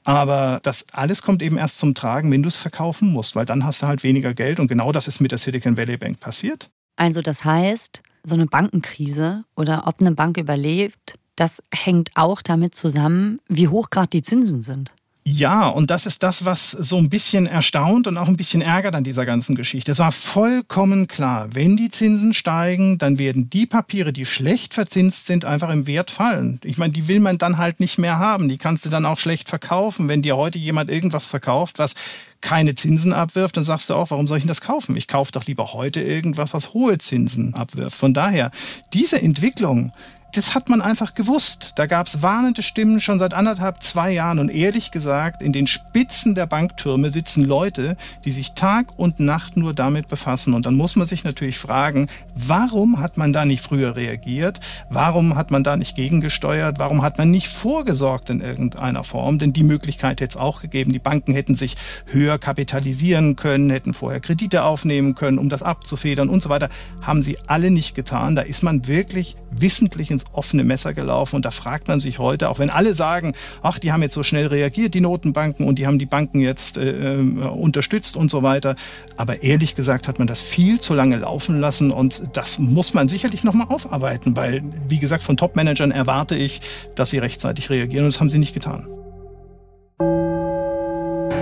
Aber 0.05 0.61
das 0.63 0.85
alles 0.93 1.23
kommt 1.23 1.43
eben 1.43 1.59
erst 1.59 1.79
zum 1.79 1.95
Tragen, 1.95 2.31
wenn 2.31 2.43
du 2.43 2.49
es 2.49 2.57
verkaufen 2.57 3.13
musst, 3.13 3.37
weil 3.37 3.47
dann 3.47 3.65
hast 3.65 3.83
du 3.83 3.87
halt 3.87 4.03
weniger 4.03 4.35
Geld 4.35 4.59
und 4.59 4.69
genau 4.69 4.91
das 4.93 5.07
ist 5.07 5.21
mit 5.21 5.31
der 5.31 5.39
Silicon 5.39 5.77
Valley 5.77 5.97
Bank 5.97 6.19
passiert. 6.19 6.71
Also 6.97 7.23
das 7.23 7.45
heißt, 7.45 8.03
so 8.25 8.35
eine 8.35 8.47
Bankenkrise 8.47 9.45
oder 9.57 9.85
ob 9.87 10.01
eine 10.01 10.13
Bank 10.13 10.39
überlebt, 10.39 11.19
das 11.37 11.63
hängt 11.73 12.11
auch 12.15 12.43
damit 12.43 12.75
zusammen, 12.75 13.41
wie 13.49 13.69
hoch 13.69 13.91
gerade 13.91 14.09
die 14.09 14.23
Zinsen 14.23 14.63
sind. 14.63 14.93
Ja, 15.25 15.69
und 15.69 15.93
das 15.93 16.05
ist 16.05 16.25
das, 16.25 16.45
was 16.45 16.73
so 16.73 16.99
ein 16.99 17.09
bisschen 17.09 17.47
erstaunt 17.47 18.09
und 18.09 18.17
auch 18.17 18.27
ein 18.27 18.37
bisschen 18.37 18.61
ärgert 18.61 18.97
an 18.97 19.05
dieser 19.05 19.25
ganzen 19.25 19.55
Geschichte. 19.55 19.93
Es 19.93 20.01
war 20.01 20.11
vollkommen 20.11 21.07
klar, 21.07 21.55
wenn 21.55 21.77
die 21.77 21.91
Zinsen 21.91 22.35
steigen, 22.35 22.99
dann 22.99 23.21
werden 23.21 23.49
die 23.49 23.67
Papiere, 23.67 24.13
die 24.13 24.27
schlecht 24.27 24.75
verzinst 24.75 25.27
sind, 25.27 25.45
einfach 25.45 25.71
im 25.71 25.87
Wert 25.87 26.11
fallen. 26.11 26.59
Ich 26.65 26.77
meine, 26.77 26.93
die 26.93 27.07
will 27.07 27.21
man 27.21 27.39
dann 27.39 27.57
halt 27.57 27.79
nicht 27.79 27.99
mehr 27.99 28.19
haben. 28.19 28.49
Die 28.49 28.59
kannst 28.59 28.85
du 28.85 28.89
dann 28.89 29.07
auch 29.07 29.21
schlecht 29.21 29.49
verkaufen. 29.49 30.09
Wenn 30.09 30.23
dir 30.23 30.37
heute 30.37 30.59
jemand 30.59 30.91
irgendwas 30.91 31.27
verkauft, 31.27 31.79
was 31.79 31.95
keine 32.41 32.75
Zinsen 32.75 33.13
abwirft, 33.13 33.57
dann 33.57 33.63
sagst 33.63 33.91
du 33.91 33.95
auch, 33.95 34.11
warum 34.11 34.27
soll 34.27 34.39
ich 34.39 34.43
denn 34.43 34.49
das 34.49 34.61
kaufen? 34.61 34.97
Ich 34.97 35.07
kaufe 35.07 35.31
doch 35.31 35.47
lieber 35.47 35.73
heute 35.73 36.01
irgendwas, 36.01 36.53
was 36.53 36.75
hohe 36.75 36.99
Zinsen 36.99 37.55
abwirft. 37.55 37.97
Von 37.97 38.13
daher, 38.13 38.51
diese 38.93 39.23
Entwicklung, 39.23 39.93
das 40.33 40.55
hat 40.55 40.71
man 40.71 40.81
einfach 40.81 41.15
gewusst. 41.15 41.73
Da 41.77 41.87
gab 41.87 42.07
es 42.07 42.23
warnende 42.23 42.63
Stimmen 42.63 43.01
schon 43.01 43.19
seit 43.19 43.35
anderthalb, 43.35 43.83
zwei 43.83 44.13
Jahren. 44.13 44.39
Und 44.39 44.49
ehrlich 44.49 44.91
gesagt, 44.91 45.43
in 45.43 45.53
den 45.53 45.67
Spitzen 45.67 46.35
der 46.35 46.47
Banktürme 46.47 47.11
sitzen 47.11 47.45
Leute, 47.45 47.99
die 48.25 48.33
sich 48.33 48.53
Tag 48.53 48.99
und 48.99 49.21
Nacht 49.21 49.59
nur 49.59 49.75
damit 49.75 50.09
befassen. 50.09 50.55
Und 50.55 50.65
dann 50.65 50.75
muss 50.75 50.97
man 50.97 51.07
sich 51.07 51.23
natürlich 51.23 51.59
fragen, 51.59 52.09
warum 52.35 52.99
hat 52.99 53.19
man 53.19 53.35
da 53.35 53.45
nicht 53.45 53.63
früher 53.63 53.95
reagiert? 53.95 54.61
Warum 54.89 55.37
hat 55.37 55.51
man 55.51 55.65
da 55.65 55.77
nicht 55.77 55.97
gegengesteuert? 55.97 56.79
Warum 56.79 57.03
hat 57.03 57.19
man 57.19 57.31
nicht 57.31 57.49
vorgesorgt 57.49 58.31
in 58.31 58.41
irgendeiner 58.41 59.05
Form? 59.05 59.39
Denn 59.39 59.53
die 59.53 59.65
Möglichkeit 59.65 60.23
hätte 60.23 60.37
es 60.37 60.41
auch 60.41 60.63
gegeben. 60.63 60.95
Die 60.95 60.99
Banken 60.99 61.35
hätten 61.35 61.57
sich 61.57 61.77
höher 62.07 62.39
kapitalisieren 62.39 63.37
können, 63.37 63.69
hätten 63.69 63.93
vorher 63.93 64.21
Kredite 64.21 64.65
aufnehmen 64.65 65.15
können, 65.15 65.39
um 65.39 65.51
das 65.51 65.63
abzufedern 65.63 66.31
und 66.31 66.43
so 66.43 66.49
weiter. 66.49 66.71
Haben 67.03 67.21
sie 67.21 67.37
alle 67.49 67.71
nicht 67.71 67.95
getan. 67.95 68.35
Da 68.35 68.43
ist 68.43 68.63
man 68.63 68.87
wirklich 68.87 69.37
wissentlich 69.51 70.11
ins 70.11 70.22
offene 70.33 70.65
Messer 70.65 70.95
gelaufen. 70.95 71.37
Und 71.37 71.45
da 71.45 71.51
fragt 71.51 71.89
man 71.89 72.01
sich 72.01 72.19
heute, 72.19 72.49
auch 72.49 72.59
wenn 72.59 72.71
alle 72.71 72.95
sagen, 72.95 73.35
ach, 73.63 73.79
die 73.79 73.93
haben 73.93 74.03
jetzt 74.03 74.15
so 74.15 74.23
schnell 74.23 74.47
reagiert, 74.47 74.95
die 74.95 75.01
Notenbanken, 75.01 75.67
und 75.67 75.79
die 75.79 75.87
haben 75.87 75.99
die 75.99 76.07
Banken 76.07 76.41
jetzt 76.41 76.77
äh, 76.77 77.15
äh, 77.15 77.19
unterstützt 77.19 78.17
und 78.17 78.31
so 78.31 78.43
weiter. 78.43 78.77
Aber 79.17 79.43
ehrlich 79.43 79.75
gesagt 79.75 80.09
hat 80.09 80.19
man 80.19 80.27
das 80.27 80.41
viel 80.41 80.81
zu 80.81 80.95
lange 80.95 81.17
laufen 81.17 81.61
lassen 81.61 81.91
und 81.91 82.23
das 82.33 82.59
muss 82.59 82.95
man 82.95 83.09
sicherlich 83.09 83.45
nochmal 83.45 83.69
aufarbeiten, 83.69 84.37
weil, 84.37 84.63
wie 84.89 84.99
gesagt, 84.99 85.23
von 85.23 85.37
Top-Managern 85.37 85.91
erwarte 85.91 86.37
ich, 86.37 86.61
dass 86.95 87.11
sie 87.11 87.19
rechtzeitig 87.19 87.71
reagieren 87.71 88.05
und 88.05 88.15
das 88.15 88.21
haben 88.21 88.31
sie 88.31 88.39
nicht 88.39 88.55
getan. 88.55 88.87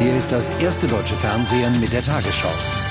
Hier 0.00 0.16
ist 0.16 0.32
das 0.32 0.58
erste 0.60 0.86
deutsche 0.86 1.14
Fernsehen 1.14 1.78
mit 1.80 1.92
der 1.92 2.02
Tagesschau. 2.02 2.89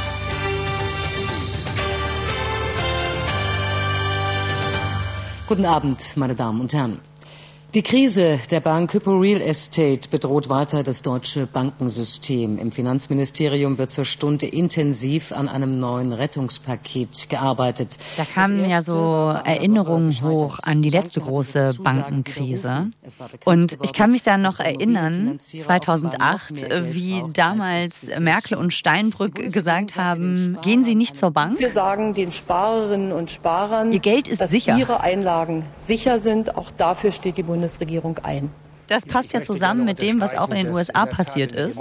Guten 5.49 5.65
Abend, 5.65 6.15
meine 6.15 6.35
Damen 6.35 6.61
und 6.61 6.75
Herren. 6.75 6.99
Die 7.75 7.83
Krise 7.83 8.39
der 8.49 8.61
Bank 8.61 8.95
Hypo 8.95 9.11
Real 9.11 9.41
Estate 9.41 10.09
bedroht 10.09 10.49
weiter 10.49 10.81
das 10.81 11.03
deutsche 11.03 11.45
Bankensystem. 11.45 12.57
Im 12.57 12.71
Finanzministerium 12.71 13.77
wird 13.77 13.91
zur 13.91 14.05
Stunde 14.05 14.47
intensiv 14.47 15.31
an 15.31 15.47
einem 15.47 15.79
neuen 15.79 16.11
Rettungspaket 16.11 17.29
gearbeitet. 17.29 17.99
Da 18.17 18.25
kamen 18.25 18.67
ja 18.67 18.81
so 18.81 19.35
Erinnerungen 19.45 20.11
hoch 20.23 20.57
an 20.63 20.81
die 20.81 20.89
letzte 20.89 21.21
große 21.21 21.75
Bankenkrise. 21.83 22.87
Und 23.45 23.77
ich 23.83 23.93
kann 23.93 24.13
mich 24.13 24.23
da 24.23 24.39
noch 24.39 24.59
erinnern, 24.59 25.37
2008, 25.37 26.69
wie 26.91 27.23
damals 27.33 28.19
Merkel 28.19 28.57
und 28.57 28.73
Steinbrück 28.73 29.35
gesagt 29.53 29.95
haben, 29.95 30.57
gehen 30.63 30.83
Sie 30.83 30.95
nicht 30.95 31.15
zur 31.15 31.29
Bank. 31.29 31.59
Wir 31.59 31.69
sagen 31.69 32.15
den 32.15 32.31
Sparerinnen 32.31 33.11
und 33.11 33.29
Sparern, 33.29 33.93
Ihr 33.93 33.99
Geld 33.99 34.27
ist 34.27 34.41
dass 34.41 34.49
sicher. 34.49 34.75
ihre 34.75 35.01
Einlagen 35.01 35.65
sicher 35.73 36.19
sind. 36.19 36.57
Auch 36.57 36.71
dafür 36.71 37.11
steht 37.11 37.37
die 37.37 37.43
Bundesregierung 37.43 37.58
Bundesregierung 37.59 38.17
ein. 38.23 38.49
Das 38.87 39.05
passt 39.05 39.33
ja 39.33 39.41
zusammen 39.43 39.85
mit 39.85 40.01
dem, 40.01 40.19
was 40.19 40.33
auch 40.33 40.49
in 40.49 40.55
den 40.55 40.69
USA 40.69 41.05
passiert 41.05 41.51
ist. 41.51 41.77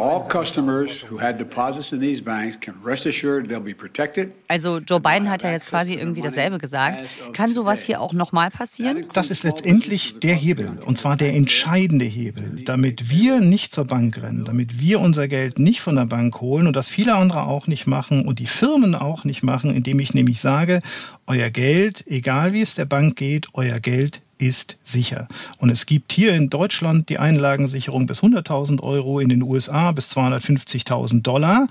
Also 4.49 4.79
Joe 4.79 5.01
Biden 5.01 5.31
hat 5.31 5.43
ja 5.43 5.51
jetzt 5.51 5.67
quasi 5.69 5.95
irgendwie 5.95 6.21
dasselbe 6.21 6.59
gesagt. 6.59 7.05
Kann 7.33 7.55
sowas 7.55 7.81
hier 7.81 8.03
auch 8.03 8.13
nochmal 8.13 8.51
passieren? 8.51 9.07
Das 9.15 9.31
ist 9.31 9.43
letztendlich 9.43 10.21
der 10.21 10.35
Hebel, 10.35 10.79
und 10.85 10.99
zwar 10.99 11.17
der 11.17 11.35
entscheidende 11.35 12.05
Hebel, 12.05 12.63
damit 12.67 13.09
wir 13.09 13.41
nicht 13.41 13.73
zur 13.73 13.87
Bank 13.87 14.21
rennen, 14.21 14.45
damit 14.45 14.79
wir 14.79 15.01
unser 15.01 15.29
Geld 15.29 15.59
nicht 15.59 15.81
von 15.81 15.97
der 15.97 16.05
Bank 16.05 16.43
holen 16.43 16.67
und 16.67 16.77
das 16.77 16.89
viele 16.89 17.15
andere 17.15 17.45
auch 17.45 17.67
nicht 17.69 17.87
machen 17.87 18.27
und 18.27 18.39
die 18.39 18.47
Firmen 18.47 18.95
auch 18.95 19.25
nicht 19.25 19.43
machen, 19.43 19.75
indem 19.75 19.99
ich 20.01 20.13
nämlich 20.13 20.43
sage, 20.43 20.83
euer 21.27 21.49
Geld, 21.49 22.05
egal 22.07 22.53
wie 22.53 22.61
es 22.61 22.75
der 22.75 22.85
Bank 22.85 23.17
geht, 23.17 23.47
euer 23.55 23.81
Geld 23.81 24.21
ist 24.39 24.77
sicher. 24.85 25.29
Und 25.59 25.71
es 25.71 25.87
gibt 25.87 26.13
hier 26.13 26.35
in 26.35 26.49
Deutschland 26.49 27.09
die 27.09 27.19
Einlagensicherung 27.19 28.07
bis 28.07 28.21
100.000 28.21 28.81
Euro, 28.81 29.21
in 29.21 29.29
den 29.29 29.43
USA 29.43 29.93
bis 29.93 30.17
250.000 30.17 31.23
Dollar. 31.23 31.69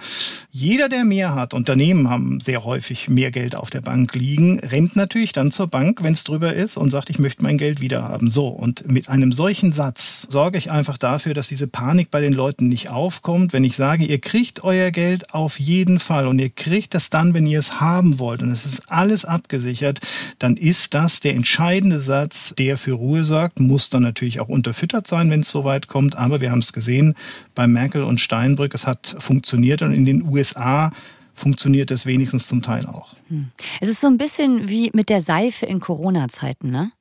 Jeder, 0.51 0.89
der 0.89 1.05
mehr 1.05 1.33
hat, 1.33 1.53
Unternehmen 1.53 2.09
haben 2.09 2.39
sehr 2.41 2.63
häufig 2.63 3.07
mehr 3.07 3.31
Geld 3.31 3.55
auf 3.55 3.69
der 3.69 3.81
Bank 3.81 4.13
liegen, 4.15 4.59
rennt 4.59 4.95
natürlich 4.95 5.31
dann 5.31 5.51
zur 5.51 5.67
Bank, 5.67 6.03
wenn 6.03 6.13
es 6.13 6.23
drüber 6.23 6.53
ist 6.53 6.77
und 6.77 6.91
sagt, 6.91 7.09
ich 7.09 7.19
möchte 7.19 7.43
mein 7.43 7.57
Geld 7.57 7.81
wieder 7.81 8.03
haben. 8.03 8.29
So, 8.29 8.47
und 8.47 8.89
mit 8.89 9.09
einem 9.09 9.31
solchen 9.31 9.71
Satz 9.71 10.27
sorge 10.29 10.57
ich 10.57 10.69
einfach 10.69 10.97
dafür, 10.97 11.33
dass 11.33 11.47
diese 11.47 11.67
Panik 11.67 12.11
bei 12.11 12.21
den 12.21 12.33
Leuten 12.33 12.67
nicht 12.67 12.89
aufkommt. 12.89 13.53
Wenn 13.53 13.63
ich 13.63 13.75
sage, 13.75 14.05
ihr 14.05 14.19
kriegt 14.19 14.63
euer 14.63 14.91
Geld 14.91 15.33
auf 15.33 15.59
jeden 15.59 15.99
Fall 15.99 16.27
und 16.27 16.39
ihr 16.39 16.49
kriegt 16.49 16.95
es 16.95 17.09
dann, 17.09 17.33
wenn 17.33 17.45
ihr 17.45 17.59
es 17.59 17.79
haben 17.79 18.19
wollt 18.19 18.41
und 18.41 18.51
es 18.51 18.65
ist 18.65 18.91
alles 18.91 19.25
abgesichert, 19.25 19.99
dann 20.39 20.57
ist 20.57 20.93
das 20.93 21.19
der 21.19 21.35
entscheidende 21.35 21.99
Satz, 21.99 22.53
der 22.57 22.77
für 22.77 22.93
Ruhe 22.93 23.23
sorgt, 23.23 23.59
muss 23.59 23.89
dann 23.89 24.03
natürlich 24.03 24.39
auch 24.39 24.49
unterfüttert 24.49 25.07
sein, 25.07 25.29
wenn 25.29 25.41
es 25.41 25.51
so 25.51 25.63
weit 25.63 25.87
kommt. 25.87 26.15
Aber 26.15 26.41
wir 26.41 26.51
haben 26.51 26.59
es 26.59 26.73
gesehen 26.73 27.15
bei 27.55 27.67
Merkel 27.67 28.03
und 28.03 28.19
Steinbrück, 28.19 28.73
es 28.73 28.87
hat 28.87 29.15
funktioniert 29.19 29.81
und 29.81 29.93
in 29.93 30.05
den 30.05 30.23
USA 30.23 30.91
funktioniert 31.37 31.91
es 31.91 32.05
wenigstens 32.07 32.47
zum 32.47 32.63
Teil 32.63 32.87
auch. 32.87 33.13
Hm. 33.29 33.51
Es 33.79 33.89
ist 33.89 34.01
so 34.01 34.07
ein 34.07 34.17
bisschen 34.17 34.67
wie 34.69 34.89
mit 34.93 35.09
der 35.09 35.21
Seife 35.21 35.67
in 35.67 35.79
Corona-Zeiten, 35.79 36.71
ne? 36.71 36.91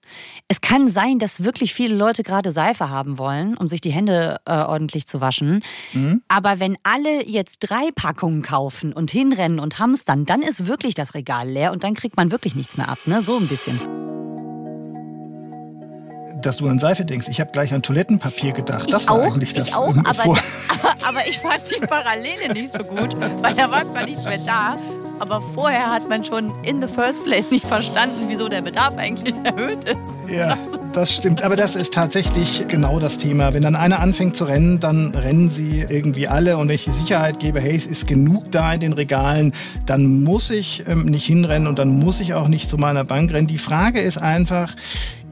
Es 0.47 0.61
kann 0.61 0.89
sein, 0.89 1.19
dass 1.19 1.43
wirklich 1.43 1.75
viele 1.75 1.97
Leute 1.97 2.23
gerade 2.23 2.53
Seife 2.53 2.91
haben 2.91 3.19
wollen, 3.19 3.57
um 3.57 3.67
sich 3.67 3.81
die 3.81 3.91
Hände 3.91 4.37
äh, 4.45 4.53
ordentlich 4.53 5.07
zu 5.07 5.21
waschen. 5.21 5.63
Mhm. 5.95 6.23
Aber 6.29 6.61
wenn 6.61 6.77
alle 6.83 7.27
jetzt 7.27 7.59
drei 7.61 7.91
Packungen 7.95 8.43
kaufen 8.43 8.93
und 8.93 9.11
hinrennen 9.11 9.59
und 9.59 9.79
hamstern, 9.79 10.27
dann 10.27 10.43
ist 10.43 10.67
wirklich 10.67 10.95
das 10.95 11.15
Regal 11.15 11.49
leer 11.49 11.73
und 11.73 11.83
dann 11.83 11.95
kriegt 11.95 12.17
man 12.17 12.31
wirklich 12.31 12.55
nichts 12.55 12.77
mehr 12.77 12.89
ab, 12.89 12.99
ne? 13.07 13.23
So 13.23 13.39
ein 13.39 13.49
bisschen 13.49 14.06
dass 16.41 16.59
du 16.59 16.69
an 16.69 16.79
Seife 16.79 17.05
denkst. 17.05 17.29
Ich 17.29 17.41
habe 17.41 17.51
gleich 17.51 17.73
an 17.73 17.83
Toilettenpapier 17.83 18.53
gedacht. 18.53 18.93
Das 18.93 19.03
ich 19.03 19.09
war 19.09 19.17
auch, 19.17 19.35
eigentlich 19.35 19.55
das. 19.55 19.69
Ich 19.69 19.75
auch, 19.75 19.97
aber, 20.05 20.23
aber, 20.25 20.39
aber 21.09 21.29
ich 21.29 21.39
fand 21.39 21.63
die 21.71 21.87
Parallele 21.87 22.53
nicht 22.53 22.73
so 22.73 22.79
gut, 22.81 23.17
weil 23.43 23.55
da 23.55 23.71
war 23.71 23.89
zwar 23.89 24.05
nichts 24.05 24.25
mehr 24.25 24.39
da, 24.39 24.77
aber 25.19 25.41
vorher 25.41 25.91
hat 25.91 26.09
man 26.09 26.25
schon 26.25 26.53
in 26.63 26.81
the 26.81 26.89
first 26.89 27.25
place 27.25 27.51
nicht 27.51 27.67
verstanden, 27.67 28.25
wieso 28.29 28.49
der 28.49 28.61
Bedarf 28.61 28.97
eigentlich 28.99 29.35
erhöht 29.45 29.85
ist. 29.85 30.31
Ja, 30.31 30.59
Das 30.93 31.15
stimmt, 31.15 31.43
aber 31.43 31.57
das 31.57 31.75
ist 31.75 31.95
tatsächlich 31.95 32.65
genau 32.69 33.01
das 33.01 33.17
Thema. 33.19 33.55
Wenn 33.55 33.63
dann 33.63 33.77
einer 33.77 34.01
anfängt 34.01 34.37
zu 34.37 34.45
rennen, 34.45 34.79
dann 34.79 35.15
rennen 35.15 35.49
sie 35.49 35.87
irgendwie 35.89 36.29
alle. 36.29 36.59
Und 36.59 36.69
wenn 36.69 36.75
ich 36.75 36.85
die 36.85 36.93
Sicherheit 36.93 37.39
gebe, 37.39 37.61
hey, 37.61 37.77
es 37.77 37.87
ist 37.87 38.07
genug 38.07 38.53
da 38.53 38.75
in 38.75 38.81
den 38.81 38.93
Regalen, 38.93 39.55
dann 39.87 40.23
muss 40.23 40.51
ich 40.51 40.85
ähm, 40.87 41.07
nicht 41.07 41.25
hinrennen 41.27 41.67
und 41.67 41.79
dann 41.79 41.89
muss 41.89 42.21
ich 42.21 42.35
auch 42.35 42.49
nicht 42.49 42.69
zu 42.69 42.77
meiner 42.77 43.05
Bank 43.05 43.33
rennen. 43.33 43.47
Die 43.47 43.59
Frage 43.59 44.01
ist 44.01 44.19
einfach, 44.19 44.75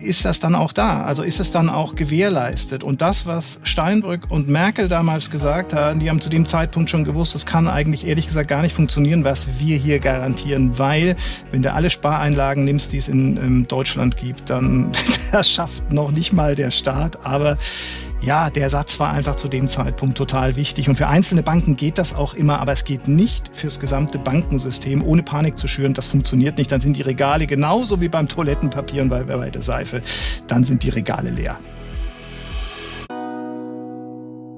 ist 0.04 0.24
das 0.24 0.40
dann 0.40 0.54
auch 0.54 0.72
da? 0.72 1.02
Also 1.02 1.22
ist 1.22 1.40
es 1.40 1.50
dann 1.50 1.68
auch 1.68 1.94
gewährleistet? 1.94 2.84
Und 2.84 3.02
das, 3.02 3.26
was 3.26 3.58
Steinbrück 3.62 4.30
und 4.30 4.48
Merkel 4.48 4.88
damals 4.88 5.30
gesagt 5.30 5.74
haben, 5.74 6.00
die 6.00 6.10
haben 6.10 6.20
zu 6.20 6.28
dem 6.28 6.46
Zeitpunkt 6.46 6.90
schon 6.90 7.04
gewusst, 7.04 7.34
es 7.34 7.46
kann 7.46 7.68
eigentlich 7.68 8.06
ehrlich 8.06 8.26
gesagt 8.26 8.48
gar 8.48 8.62
nicht 8.62 8.74
funktionieren, 8.74 9.24
was 9.24 9.48
wir 9.58 9.76
hier 9.76 9.98
garantieren, 9.98 10.78
weil 10.78 11.16
wenn 11.50 11.62
du 11.62 11.72
alle 11.72 11.90
Spareinlagen 11.90 12.64
nimmst, 12.64 12.92
die 12.92 12.98
es 12.98 13.08
in, 13.08 13.36
in 13.36 13.44
ähm, 13.44 13.68
Deutschland 13.68 14.16
gibt, 14.16 14.50
dann 14.50 14.92
das 15.32 15.50
schafft 15.50 15.90
noch 15.92 16.10
nicht 16.10 16.32
mal 16.32 16.54
der 16.54 16.70
Staat. 16.70 17.24
Aber 17.24 17.58
ja, 18.24 18.48
der 18.50 18.70
Satz 18.70 18.98
war 18.98 19.12
einfach 19.12 19.37
zu 19.37 19.48
dem 19.48 19.68
Zeitpunkt 19.68 20.16
total 20.16 20.56
wichtig. 20.56 20.88
Und 20.88 20.96
für 20.96 21.08
einzelne 21.08 21.42
Banken 21.42 21.76
geht 21.76 21.98
das 21.98 22.14
auch 22.14 22.34
immer, 22.34 22.58
aber 22.58 22.72
es 22.72 22.84
geht 22.84 23.06
nicht 23.06 23.50
fürs 23.52 23.78
gesamte 23.78 24.18
Bankensystem, 24.18 25.04
ohne 25.04 25.22
Panik 25.22 25.58
zu 25.58 25.68
schüren. 25.68 25.94
Das 25.94 26.06
funktioniert 26.06 26.56
nicht. 26.56 26.72
Dann 26.72 26.80
sind 26.80 26.96
die 26.96 27.02
Regale 27.02 27.46
genauso 27.46 28.00
wie 28.00 28.08
beim 28.08 28.28
Toilettenpapier 28.28 29.02
und 29.02 29.10
bei, 29.10 29.24
bei 29.24 29.50
der 29.50 29.62
Seife. 29.62 30.02
Dann 30.46 30.64
sind 30.64 30.82
die 30.82 30.90
Regale 30.90 31.30
leer. 31.30 31.58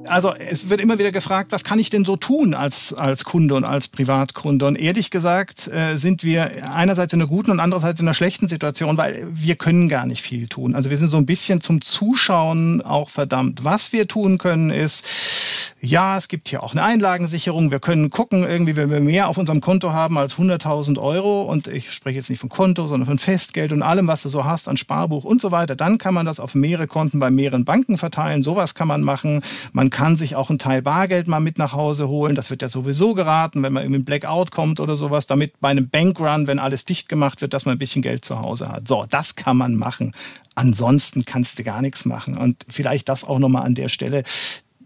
Also 0.09 0.35
es 0.35 0.69
wird 0.69 0.81
immer 0.81 0.99
wieder 0.99 1.13
gefragt, 1.13 1.53
was 1.53 1.65
kann 1.65 1.79
ich 1.79 1.91
denn 1.91 2.05
so 2.05 2.17
tun 2.17 2.55
als, 2.55 2.93
als 2.93 3.25
Kunde 3.25 3.55
und 3.55 3.65
als 3.65 3.89
Privatkunde? 3.89 4.67
Und 4.67 4.77
ehrlich 4.77 5.11
gesagt 5.11 5.69
äh, 5.69 5.97
sind 5.97 6.25
wir 6.25 6.73
einerseits 6.73 7.13
in 7.13 7.21
einer 7.21 7.29
guten 7.29 7.51
und 7.51 7.61
andererseits 7.61 8.01
in 8.01 8.07
einer 8.07 8.15
schlechten 8.15 8.49
Situation, 8.49 8.97
weil 8.97 9.27
wir 9.31 9.57
können 9.57 9.89
gar 9.89 10.07
nicht 10.07 10.23
viel 10.23 10.49
tun. 10.49 10.75
Also 10.75 10.91
wir 10.91 10.99
sind 10.99 11.11
so 11.11 11.17
ein 11.17 11.27
bisschen 11.27 11.61
zum 11.61 11.81
Zuschauen 11.81 12.83
auch 12.83 13.11
verdammt. 13.11 13.65
Was 13.65 13.93
wir 13.93 14.09
tun 14.09 14.39
können 14.39 14.71
ist, 14.71 15.05
ja, 15.81 16.17
es 16.17 16.29
gibt 16.29 16.49
hier 16.49 16.63
auch 16.63 16.73
eine 16.73 16.83
Einlagensicherung. 16.83 17.71
Wir 17.71 17.81
können 17.81 18.11
gucken, 18.11 18.45
irgendwie, 18.45 18.77
wenn 18.77 18.91
wir 18.91 19.01
mehr 19.01 19.29
auf 19.29 19.39
unserem 19.39 19.61
Konto 19.61 19.93
haben 19.93 20.19
als 20.19 20.35
100.000 20.35 20.99
Euro 20.99 21.43
und 21.43 21.69
ich 21.69 21.93
spreche 21.93 22.19
jetzt 22.19 22.31
nicht 22.31 22.41
von 22.41 22.49
Konto, 22.49 22.87
sondern 22.87 23.07
von 23.07 23.19
Festgeld 23.19 23.73
und 23.73 23.83
allem, 23.83 24.07
was 24.07 24.23
du 24.23 24.29
so 24.29 24.45
hast 24.45 24.69
an 24.69 24.77
Sparbuch 24.77 25.25
und 25.25 25.41
so 25.41 25.51
weiter, 25.51 25.77
dann 25.77 25.99
kann 25.99 26.15
man 26.15 26.27
das 26.27 26.41
auf 26.41 26.55
mehrere 26.55 26.87
Konten 26.87 27.19
bei 27.19 27.31
mehreren 27.31 27.65
Banken 27.65 27.99
verteilen. 27.99 28.43
Sowas 28.43 28.75
kann 28.75 28.89
man 28.89 29.03
machen. 29.03 29.43
Man 29.73 29.91
kann 29.97 30.19
sich 30.19 30.37
auch 30.37 30.51
einen 30.51 30.59
Teil 30.59 30.83
Bargeld 30.83 31.27
mal 31.27 31.41
mit 31.41 31.57
nach 31.57 31.73
Hause 31.73 32.07
holen. 32.07 32.35
Das 32.35 32.51
wird 32.51 32.61
ja 32.61 32.69
sowieso 32.69 33.15
geraten, 33.15 33.63
wenn 33.63 33.73
man 33.73 33.83
irgendwie 33.83 34.01
ein 34.01 34.05
Blackout 34.05 34.51
kommt 34.51 34.79
oder 34.79 34.95
sowas, 34.95 35.27
damit 35.27 35.59
bei 35.59 35.71
einem 35.71 35.89
Bankrun, 35.89 36.47
wenn 36.47 36.59
alles 36.59 36.85
dicht 36.85 37.09
gemacht 37.09 37.41
wird, 37.41 37.55
dass 37.55 37.65
man 37.65 37.77
ein 37.77 37.79
bisschen 37.79 38.03
Geld 38.03 38.23
zu 38.23 38.39
Hause 38.39 38.69
hat. 38.69 38.87
So, 38.87 39.07
das 39.09 39.37
kann 39.37 39.57
man 39.57 39.75
machen. 39.75 40.15
Ansonsten 40.55 41.25
kannst 41.25 41.59
du 41.59 41.65
gar 41.65 41.81
nichts 41.81 42.05
machen. 42.05 42.37
Und 42.37 42.67
vielleicht 42.69 43.09
das 43.09 43.25
auch 43.25 43.39
nochmal 43.39 43.65
an 43.65 43.75
der 43.75 43.89
Stelle 43.89 44.25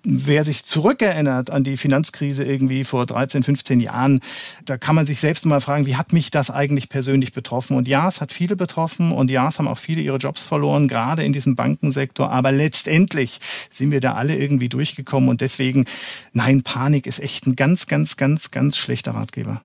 wer 0.03 0.45
sich 0.45 0.65
zurückerinnert 0.65 1.51
an 1.51 1.65
die 1.65 1.77
Finanzkrise 1.77 2.45
irgendwie 2.45 2.85
vor 2.85 3.07
13, 3.07 3.43
15 3.43 3.81
Jahren, 3.81 4.21
da 4.65 4.79
kann 4.79 4.95
man 4.95 5.07
sich 5.07 5.21
selbst 5.21 5.47
mal 5.47 5.61
fragen, 5.61 5.87
wie 5.87 5.97
hat 5.97 6.13
mich 6.13 6.31
das 6.31 6.51
eigentlich 6.51 6.89
persönlich 6.89 7.33
betroffen? 7.33 7.77
Und 7.77 7.89
ja, 7.89 8.09
es 8.09 8.21
hat 8.21 8.33
viele 8.33 8.57
betroffen 8.57 9.13
und 9.13 9.31
ja, 9.31 9.49
es 9.49 9.59
haben 9.59 9.69
auch 9.69 9.79
viele 9.79 10.03
ihre 10.03 10.19
Jobs 10.19 10.43
verloren, 10.43 10.89
gerade 10.89 11.25
in 11.25 11.33
diesem 11.33 11.57
Bankensektor. 11.57 12.31
Aber 12.31 12.53
letztendlich 12.53 13.41
sind 13.71 13.91
wir 13.91 14.01
da 14.01 14.15
alle 14.15 14.37
irgendwie 14.37 14.69
durchgekommen 14.69 15.29
und 15.29 15.41
deswegen, 15.41 15.87
nein, 16.33 16.63
Panik 16.63 17.07
ist 17.07 17.21
echt 17.21 17.47
ein 17.47 17.57
ganz, 17.57 17.87
ganz, 17.87 18.17
ganz, 18.17 18.51
ganz 18.51 18.77
schlechter 18.77 19.13
Ratgeber. 19.13 19.63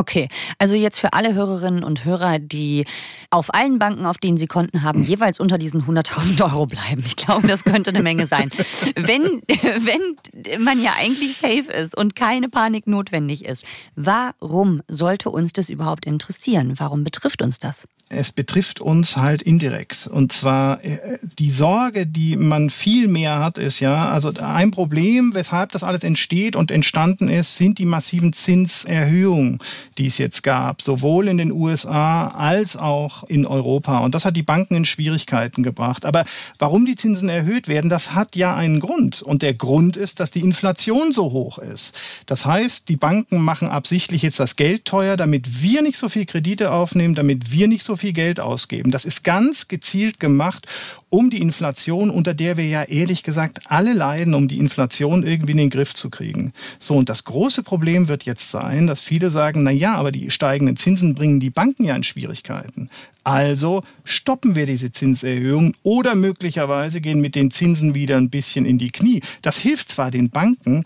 Okay, 0.00 0.30
also 0.56 0.76
jetzt 0.76 0.98
für 0.98 1.12
alle 1.12 1.34
Hörerinnen 1.34 1.84
und 1.84 2.06
Hörer, 2.06 2.38
die 2.38 2.86
auf 3.28 3.52
allen 3.52 3.78
Banken, 3.78 4.06
auf 4.06 4.16
denen 4.16 4.38
sie 4.38 4.46
Konten 4.46 4.82
haben, 4.82 5.02
jeweils 5.02 5.38
unter 5.38 5.58
diesen 5.58 5.82
100.000 5.82 6.42
Euro 6.42 6.64
bleiben. 6.64 7.02
Ich 7.04 7.16
glaube, 7.16 7.46
das 7.46 7.64
könnte 7.64 7.90
eine 7.90 8.02
Menge 8.02 8.24
sein. 8.24 8.48
Wenn, 8.96 9.42
wenn 9.46 10.62
man 10.62 10.80
ja 10.80 10.94
eigentlich 10.96 11.36
safe 11.36 11.70
ist 11.70 11.94
und 11.94 12.16
keine 12.16 12.48
Panik 12.48 12.86
notwendig 12.86 13.44
ist, 13.44 13.66
warum 13.94 14.80
sollte 14.88 15.28
uns 15.28 15.52
das 15.52 15.68
überhaupt 15.68 16.06
interessieren? 16.06 16.72
Warum 16.78 17.04
betrifft 17.04 17.42
uns 17.42 17.58
das? 17.58 17.86
Es 18.12 18.32
betrifft 18.32 18.80
uns 18.80 19.16
halt 19.16 19.40
indirekt. 19.40 20.08
Und 20.08 20.32
zwar 20.32 20.84
äh, 20.84 21.18
die 21.38 21.52
Sorge, 21.52 22.08
die 22.08 22.36
man 22.36 22.68
viel 22.68 23.06
mehr 23.06 23.38
hat, 23.38 23.56
ist 23.56 23.78
ja, 23.78 24.10
also 24.10 24.32
ein 24.34 24.72
Problem, 24.72 25.32
weshalb 25.32 25.70
das 25.70 25.84
alles 25.84 26.02
entsteht 26.02 26.56
und 26.56 26.72
entstanden 26.72 27.28
ist, 27.28 27.56
sind 27.56 27.78
die 27.78 27.84
massiven 27.84 28.32
Zinserhöhungen, 28.32 29.60
die 29.96 30.06
es 30.06 30.18
jetzt 30.18 30.42
gab, 30.42 30.82
sowohl 30.82 31.28
in 31.28 31.38
den 31.38 31.52
USA 31.52 32.26
als 32.28 32.76
auch 32.76 33.22
in 33.24 33.46
Europa. 33.46 33.98
Und 33.98 34.16
das 34.16 34.24
hat 34.24 34.36
die 34.36 34.42
Banken 34.42 34.74
in 34.74 34.84
Schwierigkeiten 34.84 35.62
gebracht. 35.62 36.04
Aber 36.04 36.24
warum 36.58 36.86
die 36.86 36.96
Zinsen 36.96 37.28
erhöht 37.28 37.68
werden, 37.68 37.90
das 37.90 38.12
hat 38.12 38.34
ja 38.34 38.56
einen 38.56 38.80
Grund. 38.80 39.22
Und 39.22 39.42
der 39.42 39.54
Grund 39.54 39.96
ist, 39.96 40.18
dass 40.18 40.32
die 40.32 40.40
Inflation 40.40 41.12
so 41.12 41.30
hoch 41.30 41.58
ist. 41.58 41.94
Das 42.26 42.44
heißt, 42.44 42.88
die 42.88 42.96
Banken 42.96 43.40
machen 43.40 43.68
absichtlich 43.68 44.22
jetzt 44.22 44.40
das 44.40 44.56
Geld 44.56 44.84
teuer, 44.84 45.16
damit 45.16 45.62
wir 45.62 45.80
nicht 45.82 45.96
so 45.96 46.08
viel 46.08 46.26
Kredite 46.26 46.72
aufnehmen, 46.72 47.14
damit 47.14 47.52
wir 47.52 47.68
nicht 47.68 47.84
so 47.84 47.99
viel 48.00 48.12
Geld 48.12 48.40
ausgeben. 48.40 48.90
Das 48.90 49.04
ist 49.04 49.22
ganz 49.22 49.68
gezielt 49.68 50.18
gemacht, 50.18 50.66
um 51.08 51.30
die 51.30 51.40
Inflation, 51.40 52.10
unter 52.10 52.34
der 52.34 52.56
wir 52.56 52.66
ja 52.66 52.82
ehrlich 52.82 53.22
gesagt 53.22 53.60
alle 53.66 53.92
leiden, 53.92 54.34
um 54.34 54.48
die 54.48 54.58
Inflation 54.58 55.24
irgendwie 55.24 55.52
in 55.52 55.58
den 55.58 55.70
Griff 55.70 55.94
zu 55.94 56.10
kriegen. 56.10 56.52
So, 56.78 56.94
und 56.94 57.08
das 57.08 57.24
große 57.24 57.62
Problem 57.62 58.08
wird 58.08 58.24
jetzt 58.24 58.50
sein, 58.50 58.86
dass 58.86 59.00
viele 59.00 59.30
sagen, 59.30 59.62
na 59.62 59.70
ja, 59.70 59.94
aber 59.94 60.12
die 60.12 60.30
steigenden 60.30 60.76
Zinsen 60.76 61.14
bringen 61.14 61.40
die 61.40 61.50
Banken 61.50 61.84
ja 61.84 61.94
in 61.94 62.02
Schwierigkeiten. 62.02 62.90
Also 63.22 63.82
stoppen 64.04 64.54
wir 64.54 64.66
diese 64.66 64.92
Zinserhöhung 64.92 65.74
oder 65.82 66.14
möglicherweise 66.14 67.00
gehen 67.00 67.20
mit 67.20 67.34
den 67.34 67.50
Zinsen 67.50 67.94
wieder 67.94 68.16
ein 68.16 68.30
bisschen 68.30 68.64
in 68.64 68.78
die 68.78 68.90
Knie. 68.90 69.22
Das 69.42 69.58
hilft 69.58 69.90
zwar 69.90 70.10
den 70.10 70.30
Banken, 70.30 70.84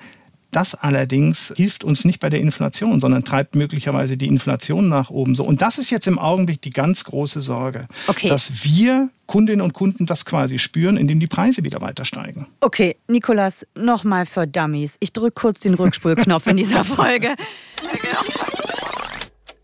das 0.54 0.74
allerdings 0.74 1.52
hilft 1.56 1.84
uns 1.84 2.04
nicht 2.04 2.20
bei 2.20 2.30
der 2.30 2.40
Inflation, 2.40 3.00
sondern 3.00 3.24
treibt 3.24 3.54
möglicherweise 3.54 4.16
die 4.16 4.26
Inflation 4.26 4.88
nach 4.88 5.10
oben. 5.10 5.34
So. 5.34 5.44
Und 5.44 5.62
das 5.62 5.78
ist 5.78 5.90
jetzt 5.90 6.06
im 6.06 6.18
Augenblick 6.18 6.62
die 6.62 6.70
ganz 6.70 7.04
große 7.04 7.40
Sorge, 7.40 7.88
okay. 8.06 8.28
dass 8.28 8.64
wir 8.64 9.10
Kundinnen 9.26 9.60
und 9.60 9.72
Kunden 9.72 10.06
das 10.06 10.24
quasi 10.24 10.58
spüren, 10.58 10.96
indem 10.96 11.18
die 11.18 11.26
Preise 11.26 11.64
wieder 11.64 11.80
weiter 11.80 12.04
steigen. 12.04 12.46
Okay, 12.60 12.96
Nikolas, 13.08 13.66
nochmal 13.74 14.26
für 14.26 14.46
Dummies. 14.46 14.96
Ich 15.00 15.12
drücke 15.12 15.32
kurz 15.32 15.60
den 15.60 15.74
Rückspulknopf 15.74 16.46
in 16.46 16.56
dieser 16.56 16.84
Folge. 16.84 17.34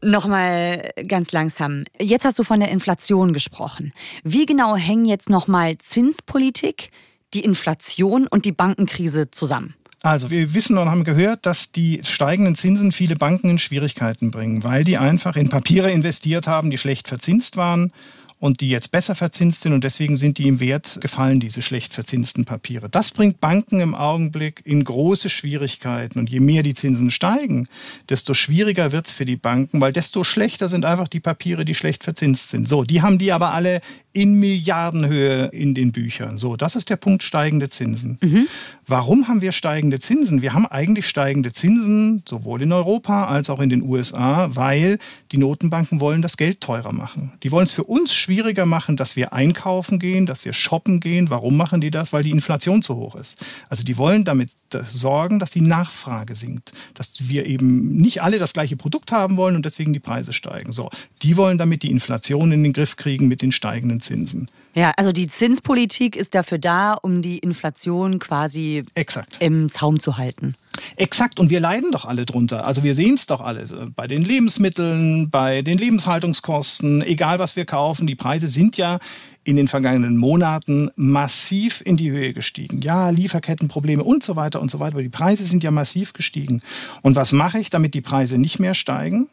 Nochmal 0.03 0.92
ganz 1.07 1.31
langsam. 1.33 1.85
Jetzt 2.00 2.24
hast 2.24 2.38
du 2.38 2.42
von 2.42 2.59
der 2.59 2.70
Inflation 2.70 3.33
gesprochen. 3.33 3.92
Wie 4.24 4.46
genau 4.46 4.76
hängen 4.76 5.05
jetzt 5.05 5.29
nochmal 5.29 5.76
Zinspolitik, 5.79 6.90
die 7.35 7.44
Inflation 7.44 8.26
und 8.26 8.46
die 8.46 8.53
Bankenkrise 8.53 9.31
zusammen? 9.31 9.74
Also 10.03 10.31
wir 10.31 10.55
wissen 10.55 10.79
und 10.79 10.89
haben 10.89 11.05
gehört, 11.05 11.45
dass 11.45 11.73
die 11.73 12.01
steigenden 12.05 12.55
Zinsen 12.55 12.91
viele 12.91 13.17
Banken 13.17 13.51
in 13.51 13.59
Schwierigkeiten 13.59 14.31
bringen, 14.31 14.65
weil 14.65 14.83
die 14.83 14.97
einfach 14.97 15.37
in 15.37 15.51
Papiere 15.51 15.91
investiert 15.91 16.47
haben, 16.47 16.71
die 16.71 16.79
schlecht 16.79 17.07
verzinst 17.07 17.59
waren 17.59 17.93
und 18.39 18.63
die 18.63 18.71
jetzt 18.71 18.91
besser 18.91 19.15
verzinst 19.15 19.61
sind 19.61 19.75
und 19.75 19.85
deswegen 19.85 20.17
sind 20.17 20.39
die 20.39 20.49
im 20.49 20.59
Wert 20.59 20.99
gefallen, 21.03 21.39
diese 21.39 21.61
schlecht 21.61 21.93
verzinsten 21.93 22.47
Papiere. 22.47 22.89
Das 22.89 23.11
bringt 23.11 23.41
Banken 23.41 23.81
im 23.81 23.95
Augenblick 23.95 24.63
in 24.65 24.83
große 24.83 25.29
Schwierigkeiten 25.29 26.19
und 26.19 26.31
je 26.31 26.41
mehr 26.41 26.63
die 26.63 26.75
Zinsen 26.75 27.11
steigen, 27.11 27.69
desto 28.09 28.33
schwieriger 28.33 28.93
wird's 28.93 29.13
für 29.13 29.27
die 29.27 29.37
Banken, 29.37 29.83
weil 29.83 29.93
desto 29.93 30.25
schlechter 30.25 30.71
sind 30.71 30.87
einfach 30.87 31.09
die 31.09 31.21
Papiere, 31.21 31.67
die 31.67 31.75
schlecht 31.75 32.03
verzinst 32.03 32.49
sind. 32.49 32.67
So, 32.67 32.85
die 32.85 33.03
haben 33.03 33.19
die 33.19 33.33
aber 33.33 33.53
alle 33.53 33.83
in 34.12 34.35
Milliardenhöhe 34.35 35.46
in 35.46 35.75
den 35.75 35.92
Büchern. 35.92 36.38
So, 36.38 36.57
das 36.57 36.75
ist 36.75 36.90
der 36.90 36.96
Punkt 36.96 37.23
steigende 37.23 37.68
Zinsen. 37.68 38.18
Mhm. 38.20 38.49
Warum 38.87 39.29
haben 39.29 39.40
wir 39.40 39.53
steigende 39.53 40.01
Zinsen? 40.01 40.42
Wir 40.42 40.53
haben 40.53 40.66
eigentlich 40.66 41.07
steigende 41.07 41.53
Zinsen 41.53 42.25
sowohl 42.29 42.62
in 42.62 42.73
Europa 42.73 43.27
als 43.27 43.49
auch 43.51 43.61
in 43.61 43.68
den 43.68 43.83
USA, 43.83 44.51
weil 44.53 44.99
die 45.31 45.38
Notenbanken 45.38 46.01
wollen 46.01 46.23
das 46.23 46.37
Geld 46.37 46.61
teurer 46.61 46.92
machen. 46.92 47.33
Die 47.44 47.53
wollen 47.53 47.66
es 47.66 47.73
für 47.73 47.85
uns 47.85 48.12
schwieriger 48.12 48.66
machen, 48.66 48.96
dass 48.96 49.14
wir 49.14 49.33
einkaufen 49.33 50.01
gehen, 50.01 50.27
dass 50.27 50.44
wir 50.44 50.53
shoppen 50.53 50.99
gehen. 50.99 51.31
Warum 51.31 51.57
machen 51.57 51.81
die 51.81 51.92
das? 51.92 52.12
Weil 52.12 52.25
die 52.25 52.31
Inflation 52.31 52.83
zu 52.83 52.96
hoch 52.96 53.14
ist. 53.14 53.37
Also 53.68 53.85
die 53.85 53.96
wollen 53.96 54.25
damit 54.25 54.51
sorgen, 54.88 55.38
dass 55.38 55.51
die 55.51 55.61
Nachfrage 55.61 56.35
sinkt, 56.35 56.73
dass 56.94 57.12
wir 57.20 57.46
eben 57.46 57.96
nicht 57.96 58.23
alle 58.23 58.38
das 58.38 58.53
gleiche 58.53 58.77
Produkt 58.77 59.12
haben 59.12 59.37
wollen 59.37 59.57
und 59.57 59.64
deswegen 59.64 59.92
die 59.92 60.01
Preise 60.01 60.33
steigen. 60.33 60.73
So, 60.73 60.90
die 61.23 61.37
wollen 61.37 61.59
damit 61.59 61.83
die 61.83 61.90
Inflation 61.90 62.53
in 62.53 62.62
den 62.62 62.73
Griff 62.73 62.96
kriegen 62.96 63.29
mit 63.29 63.42
den 63.42 63.53
steigenden 63.53 64.00
Zinsen. 64.01 64.51
Ja, 64.75 64.93
also 64.97 65.11
die 65.11 65.27
Zinspolitik 65.27 66.15
ist 66.15 66.35
dafür 66.35 66.59
da, 66.59 66.95
um 66.95 67.23
die 67.23 67.39
Inflation 67.39 68.21
quasi 68.21 68.85
Exakt. 68.95 69.37
im 69.41 69.69
Zaum 69.69 69.99
zu 69.99 70.17
halten. 70.17 70.55
Exakt, 70.95 71.41
und 71.41 71.51
wir 71.51 71.59
leiden 71.59 71.91
doch 71.91 72.05
alle 72.05 72.25
drunter. 72.25 72.67
Also 72.67 72.85
wir 72.85 72.95
sehen 72.95 73.15
es 73.15 73.27
doch 73.27 73.41
alle. 73.41 73.91
Bei 73.97 74.07
den 74.07 74.23
Lebensmitteln, 74.23 75.29
bei 75.29 75.63
den 75.63 75.77
Lebenshaltungskosten, 75.77 77.03
egal 77.03 77.41
was 77.41 77.57
wir 77.57 77.65
kaufen, 77.65 78.07
die 78.07 78.15
Preise 78.15 78.49
sind 78.49 78.77
ja 78.77 79.01
in 79.43 79.57
den 79.57 79.69
vergangenen 79.69 80.17
Monaten 80.17 80.91
massiv 80.95 81.83
in 81.85 81.97
die 81.97 82.11
Höhe 82.11 82.33
gestiegen. 82.33 82.83
Ja, 82.83 83.11
Lieferkettenprobleme 83.11 84.05
und 84.05 84.23
so 84.23 84.37
weiter 84.37 84.61
und 84.61 84.71
so 84.71 84.79
weiter. 84.79 84.95
Aber 84.95 85.03
die 85.03 85.09
Preise 85.09 85.45
sind 85.45 85.65
ja 85.65 85.73
massiv 85.73 86.13
gestiegen. 86.13 86.63
Und 87.03 87.17
was 87.17 87.33
mache 87.33 87.59
ich, 87.59 87.71
damit 87.71 87.95
die 87.95 88.03
Preise 88.03 88.39
nicht 88.39 88.61
mehr 88.61 88.75
steigen? 88.75 89.29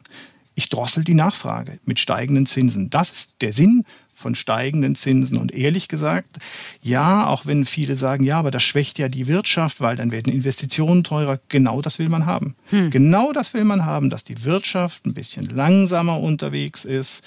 Ich 0.54 0.70
drossel 0.70 1.04
die 1.04 1.14
Nachfrage 1.14 1.78
mit 1.84 2.00
steigenden 2.00 2.46
Zinsen. 2.46 2.90
Das 2.90 3.10
ist 3.10 3.30
der 3.40 3.52
Sinn 3.52 3.84
von 4.18 4.34
steigenden 4.34 4.96
Zinsen. 4.96 5.38
Und 5.38 5.52
ehrlich 5.52 5.86
gesagt, 5.86 6.38
ja, 6.82 7.26
auch 7.26 7.46
wenn 7.46 7.64
viele 7.64 7.94
sagen, 7.96 8.24
ja, 8.24 8.38
aber 8.38 8.50
das 8.50 8.64
schwächt 8.64 8.98
ja 8.98 9.08
die 9.08 9.28
Wirtschaft, 9.28 9.80
weil 9.80 9.94
dann 9.94 10.10
werden 10.10 10.32
Investitionen 10.32 11.04
teurer. 11.04 11.38
Genau 11.48 11.80
das 11.80 12.00
will 12.00 12.08
man 12.08 12.26
haben. 12.26 12.56
Hm. 12.70 12.90
Genau 12.90 13.32
das 13.32 13.54
will 13.54 13.64
man 13.64 13.84
haben, 13.84 14.10
dass 14.10 14.24
die 14.24 14.44
Wirtschaft 14.44 15.06
ein 15.06 15.14
bisschen 15.14 15.44
langsamer 15.46 16.18
unterwegs 16.20 16.84
ist. 16.84 17.22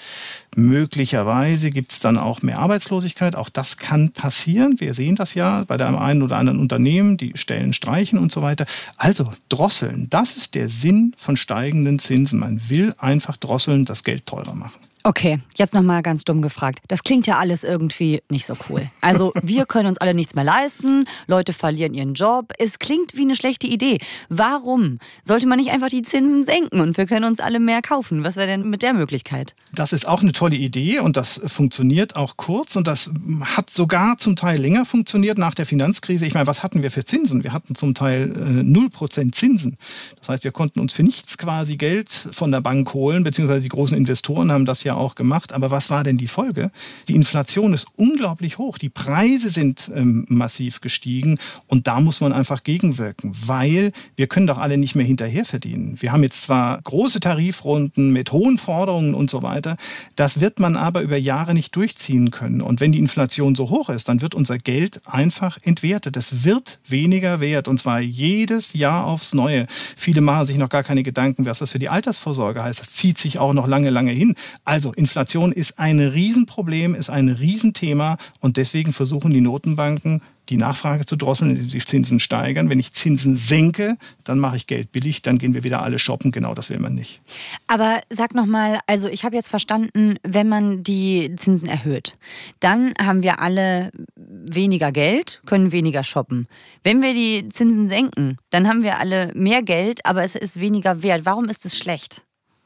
Möglicherweise 0.54 1.70
gibt 1.70 1.92
es 1.92 2.00
dann 2.00 2.18
auch 2.18 2.42
mehr 2.42 2.58
Arbeitslosigkeit. 2.58 3.36
Auch 3.36 3.48
das 3.48 3.78
kann 3.78 4.10
passieren. 4.10 4.78
Wir 4.78 4.92
sehen 4.92 5.16
das 5.16 5.34
ja 5.34 5.64
bei 5.64 5.78
dem 5.78 5.96
einen 5.96 6.22
oder 6.22 6.36
anderen 6.36 6.60
Unternehmen, 6.60 7.16
die 7.16 7.32
Stellen 7.36 7.72
streichen 7.72 8.18
und 8.18 8.30
so 8.30 8.42
weiter. 8.42 8.66
Also 8.98 9.32
drosseln, 9.48 10.08
das 10.10 10.36
ist 10.36 10.54
der 10.54 10.68
Sinn 10.68 11.14
von 11.16 11.38
steigenden 11.38 11.98
Zinsen. 11.98 12.38
Man 12.38 12.68
will 12.68 12.94
einfach 12.98 13.38
drosseln, 13.38 13.86
das 13.86 14.04
Geld 14.04 14.26
teurer 14.26 14.54
machen. 14.54 14.78
Okay, 15.04 15.40
jetzt 15.56 15.74
nochmal 15.74 16.02
ganz 16.02 16.24
dumm 16.24 16.42
gefragt. 16.42 16.80
Das 16.86 17.02
klingt 17.02 17.26
ja 17.26 17.38
alles 17.38 17.64
irgendwie 17.64 18.22
nicht 18.30 18.46
so 18.46 18.54
cool. 18.68 18.88
Also 19.00 19.32
wir 19.42 19.66
können 19.66 19.88
uns 19.88 19.98
alle 19.98 20.14
nichts 20.14 20.34
mehr 20.34 20.44
leisten, 20.44 21.06
Leute 21.26 21.52
verlieren 21.52 21.94
ihren 21.94 22.14
Job. 22.14 22.52
Es 22.58 22.78
klingt 22.78 23.16
wie 23.16 23.22
eine 23.22 23.34
schlechte 23.34 23.66
Idee. 23.66 23.98
Warum 24.28 25.00
sollte 25.24 25.48
man 25.48 25.58
nicht 25.58 25.70
einfach 25.70 25.88
die 25.88 26.02
Zinsen 26.02 26.44
senken 26.44 26.80
und 26.80 26.96
wir 26.96 27.06
können 27.06 27.24
uns 27.24 27.40
alle 27.40 27.58
mehr 27.58 27.82
kaufen? 27.82 28.22
Was 28.22 28.36
wäre 28.36 28.46
denn 28.46 28.70
mit 28.70 28.82
der 28.82 28.94
Möglichkeit? 28.94 29.56
Das 29.74 29.92
ist 29.92 30.06
auch 30.06 30.22
eine 30.22 30.32
tolle 30.32 30.56
Idee 30.56 31.00
und 31.00 31.16
das 31.16 31.40
funktioniert 31.46 32.14
auch 32.14 32.36
kurz 32.36 32.76
und 32.76 32.86
das 32.86 33.10
hat 33.40 33.70
sogar 33.70 34.18
zum 34.18 34.36
Teil 34.36 34.60
länger 34.60 34.84
funktioniert 34.84 35.36
nach 35.36 35.54
der 35.54 35.66
Finanzkrise. 35.66 36.26
Ich 36.26 36.34
meine, 36.34 36.46
was 36.46 36.62
hatten 36.62 36.82
wir 36.82 36.92
für 36.92 37.04
Zinsen? 37.04 37.42
Wir 37.42 37.52
hatten 37.52 37.74
zum 37.74 37.94
Teil 37.94 38.26
null 38.26 38.86
äh, 38.86 38.90
Prozent 38.90 39.34
Zinsen. 39.34 39.78
Das 40.20 40.28
heißt, 40.28 40.44
wir 40.44 40.52
konnten 40.52 40.78
uns 40.78 40.92
für 40.92 41.02
nichts 41.02 41.38
quasi 41.38 41.76
Geld 41.76 42.10
von 42.10 42.52
der 42.52 42.60
Bank 42.60 42.94
holen, 42.94 43.24
beziehungsweise 43.24 43.62
die 43.62 43.68
großen 43.68 43.96
Investoren 43.96 44.52
haben 44.52 44.64
das 44.64 44.84
ja 44.84 44.91
auch 44.96 45.14
gemacht. 45.14 45.52
Aber 45.52 45.70
was 45.70 45.90
war 45.90 46.04
denn 46.04 46.18
die 46.18 46.28
Folge? 46.28 46.70
Die 47.08 47.14
Inflation 47.14 47.74
ist 47.74 47.86
unglaublich 47.96 48.58
hoch. 48.58 48.78
Die 48.78 48.88
Preise 48.88 49.48
sind 49.48 49.90
ähm, 49.94 50.26
massiv 50.28 50.80
gestiegen 50.80 51.38
und 51.66 51.86
da 51.86 52.00
muss 52.00 52.20
man 52.20 52.32
einfach 52.32 52.64
gegenwirken, 52.64 53.34
weil 53.44 53.92
wir 54.16 54.26
können 54.26 54.46
doch 54.46 54.58
alle 54.58 54.78
nicht 54.78 54.94
mehr 54.94 55.06
hinterher 55.06 55.44
verdienen. 55.44 55.96
Wir 56.00 56.12
haben 56.12 56.22
jetzt 56.22 56.42
zwar 56.42 56.80
große 56.82 57.20
Tarifrunden 57.20 58.12
mit 58.12 58.32
hohen 58.32 58.58
Forderungen 58.58 59.14
und 59.14 59.30
so 59.30 59.42
weiter. 59.42 59.76
Das 60.16 60.40
wird 60.40 60.58
man 60.58 60.76
aber 60.76 61.02
über 61.02 61.16
Jahre 61.16 61.54
nicht 61.54 61.74
durchziehen 61.76 62.30
können. 62.30 62.60
Und 62.60 62.80
wenn 62.80 62.92
die 62.92 62.98
Inflation 62.98 63.54
so 63.54 63.70
hoch 63.70 63.88
ist, 63.88 64.08
dann 64.08 64.22
wird 64.22 64.34
unser 64.34 64.58
Geld 64.58 65.00
einfach 65.06 65.58
entwertet. 65.62 66.16
Es 66.16 66.44
wird 66.44 66.80
weniger 66.86 67.40
wert 67.40 67.68
und 67.68 67.80
zwar 67.80 68.00
jedes 68.00 68.72
Jahr 68.72 69.06
aufs 69.06 69.32
Neue. 69.32 69.66
Viele 69.96 70.20
machen 70.20 70.46
sich 70.46 70.56
noch 70.56 70.68
gar 70.68 70.82
keine 70.82 71.02
Gedanken, 71.02 71.44
was 71.44 71.58
das 71.58 71.70
für 71.70 71.78
die 71.78 71.88
Altersvorsorge 71.88 72.62
heißt. 72.62 72.80
Das 72.80 72.94
zieht 72.94 73.18
sich 73.18 73.38
auch 73.38 73.52
noch 73.52 73.66
lange, 73.66 73.90
lange 73.90 74.12
hin. 74.12 74.34
Also 74.64 74.81
Inflation 74.90 75.52
ist 75.52 75.78
ein 75.78 76.00
Riesenproblem, 76.00 76.96
ist 76.96 77.10
ein 77.10 77.28
Riesenthema 77.28 78.18
und 78.40 78.56
deswegen 78.56 78.92
versuchen 78.92 79.32
die 79.32 79.40
Notenbanken, 79.40 80.22
die 80.48 80.56
Nachfrage 80.56 81.06
zu 81.06 81.16
drosseln, 81.16 81.50
indem 81.50 81.70
sie 81.70 81.78
Zinsen 81.78 82.18
steigern. 82.18 82.68
Wenn 82.68 82.80
ich 82.80 82.92
Zinsen 82.92 83.36
senke, 83.36 83.96
dann 84.24 84.38
mache 84.38 84.56
ich 84.56 84.66
Geld 84.66 84.90
billig, 84.90 85.22
dann 85.22 85.38
gehen 85.38 85.54
wir 85.54 85.62
wieder 85.62 85.82
alle 85.82 85.98
shoppen. 85.98 86.32
Genau 86.32 86.54
das 86.54 86.68
will 86.68 86.80
man 86.80 86.94
nicht. 86.94 87.20
Aber 87.68 88.00
sag 88.10 88.34
nochmal, 88.34 88.80
also 88.86 89.08
ich 89.08 89.24
habe 89.24 89.36
jetzt 89.36 89.48
verstanden, 89.48 90.16
wenn 90.22 90.48
man 90.48 90.82
die 90.82 91.34
Zinsen 91.36 91.68
erhöht, 91.68 92.16
dann 92.60 92.92
haben 93.00 93.22
wir 93.22 93.38
alle 93.38 93.92
weniger 94.16 94.90
Geld, 94.90 95.42
können 95.46 95.70
weniger 95.70 96.02
shoppen. 96.02 96.48
Wenn 96.82 97.02
wir 97.02 97.14
die 97.14 97.48
Zinsen 97.48 97.88
senken, 97.88 98.36
dann 98.50 98.68
haben 98.68 98.82
wir 98.82 98.98
alle 98.98 99.30
mehr 99.34 99.62
Geld, 99.62 100.04
aber 100.04 100.24
es 100.24 100.34
ist 100.34 100.58
weniger 100.58 101.02
wert. 101.02 101.24
Warum 101.24 101.48
ist 101.48 101.64
es 101.64 101.78
schlecht? 101.78 102.24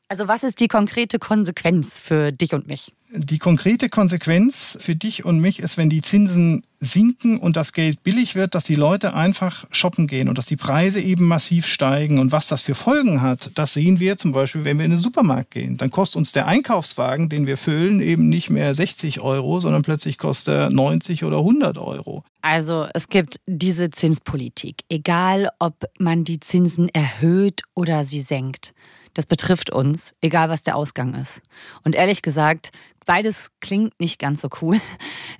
Also 0.08 0.28
was 0.28 0.44
ist 0.44 0.60
die 0.60 0.68
konkrete 0.68 1.18
Konsequenz 1.18 1.98
für 1.98 2.30
dich 2.30 2.54
und 2.54 2.68
mich? 2.68 2.92
Die 3.10 3.38
konkrete 3.38 3.88
Konsequenz 3.88 4.76
für 4.80 4.94
dich 4.94 5.24
und 5.24 5.40
mich 5.40 5.60
ist, 5.60 5.76
wenn 5.76 5.88
die 5.88 6.02
Zinsen 6.02 6.64
sinken 6.80 7.38
und 7.38 7.56
das 7.56 7.72
Geld 7.72 8.02
billig 8.02 8.34
wird, 8.34 8.54
dass 8.54 8.64
die 8.64 8.74
Leute 8.74 9.14
einfach 9.14 9.64
shoppen 9.70 10.06
gehen 10.06 10.28
und 10.28 10.38
dass 10.38 10.46
die 10.46 10.56
Preise 10.56 11.00
eben 11.00 11.24
massiv 11.26 11.66
steigen. 11.66 12.18
Und 12.18 12.30
was 12.30 12.46
das 12.46 12.62
für 12.62 12.74
Folgen 12.74 13.22
hat, 13.22 13.50
das 13.54 13.74
sehen 13.74 13.98
wir 13.98 14.18
zum 14.18 14.32
Beispiel, 14.32 14.64
wenn 14.64 14.78
wir 14.78 14.84
in 14.84 14.90
den 14.90 15.00
Supermarkt 15.00 15.52
gehen. 15.52 15.76
Dann 15.76 15.90
kostet 15.90 16.16
uns 16.16 16.32
der 16.32 16.46
Einkaufswagen, 16.46 17.28
den 17.28 17.46
wir 17.46 17.56
füllen, 17.56 18.00
eben 18.00 18.28
nicht 18.28 18.50
mehr 18.50 18.74
60 18.74 19.20
Euro, 19.20 19.60
sondern 19.60 19.82
plötzlich 19.82 20.18
kostet 20.18 20.54
er 20.54 20.70
90 20.70 21.24
oder 21.24 21.38
100 21.38 21.78
Euro. 21.78 22.24
Also 22.42 22.86
es 22.92 23.08
gibt 23.08 23.40
diese 23.46 23.90
Zinspolitik, 23.90 24.82
egal 24.88 25.48
ob 25.58 25.84
man 25.98 26.24
die 26.24 26.38
Zinsen 26.38 26.88
erhöht 26.90 27.62
oder 27.74 28.04
sie 28.04 28.20
senkt. 28.20 28.72
Das 29.16 29.24
betrifft 29.24 29.70
uns, 29.70 30.14
egal 30.20 30.50
was 30.50 30.62
der 30.62 30.76
Ausgang 30.76 31.14
ist. 31.14 31.40
Und 31.84 31.94
ehrlich 31.94 32.20
gesagt, 32.20 32.70
beides 33.06 33.48
klingt 33.60 33.98
nicht 33.98 34.18
ganz 34.18 34.42
so 34.42 34.50
cool. 34.60 34.78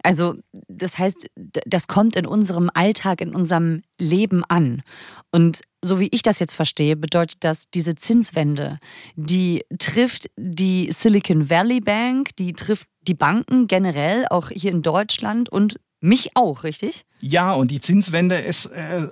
Also 0.02 0.36
das 0.68 0.98
heißt, 0.98 1.26
das 1.34 1.88
kommt 1.88 2.14
in 2.14 2.26
unserem 2.26 2.70
Alltag, 2.72 3.20
in 3.20 3.34
unserem 3.34 3.82
Leben 3.98 4.44
an. 4.44 4.82
Und 5.32 5.62
so 5.82 5.98
wie 5.98 6.08
ich 6.12 6.22
das 6.22 6.38
jetzt 6.38 6.54
verstehe, 6.54 6.94
bedeutet 6.94 7.38
das, 7.40 7.68
diese 7.70 7.96
Zinswende, 7.96 8.78
die 9.16 9.64
trifft 9.80 10.30
die 10.36 10.92
Silicon 10.92 11.50
Valley 11.50 11.80
Bank, 11.80 12.36
die 12.36 12.52
trifft 12.52 12.86
die 13.00 13.14
Banken 13.14 13.66
generell, 13.66 14.26
auch 14.30 14.50
hier 14.50 14.70
in 14.70 14.82
Deutschland 14.82 15.48
und 15.48 15.80
mich 16.00 16.36
auch, 16.36 16.62
richtig? 16.62 17.04
Ja, 17.20 17.54
und 17.54 17.70
die 17.70 17.80
Zinswende 17.80 18.36
ist, 18.36 18.66
äh, 18.66 19.06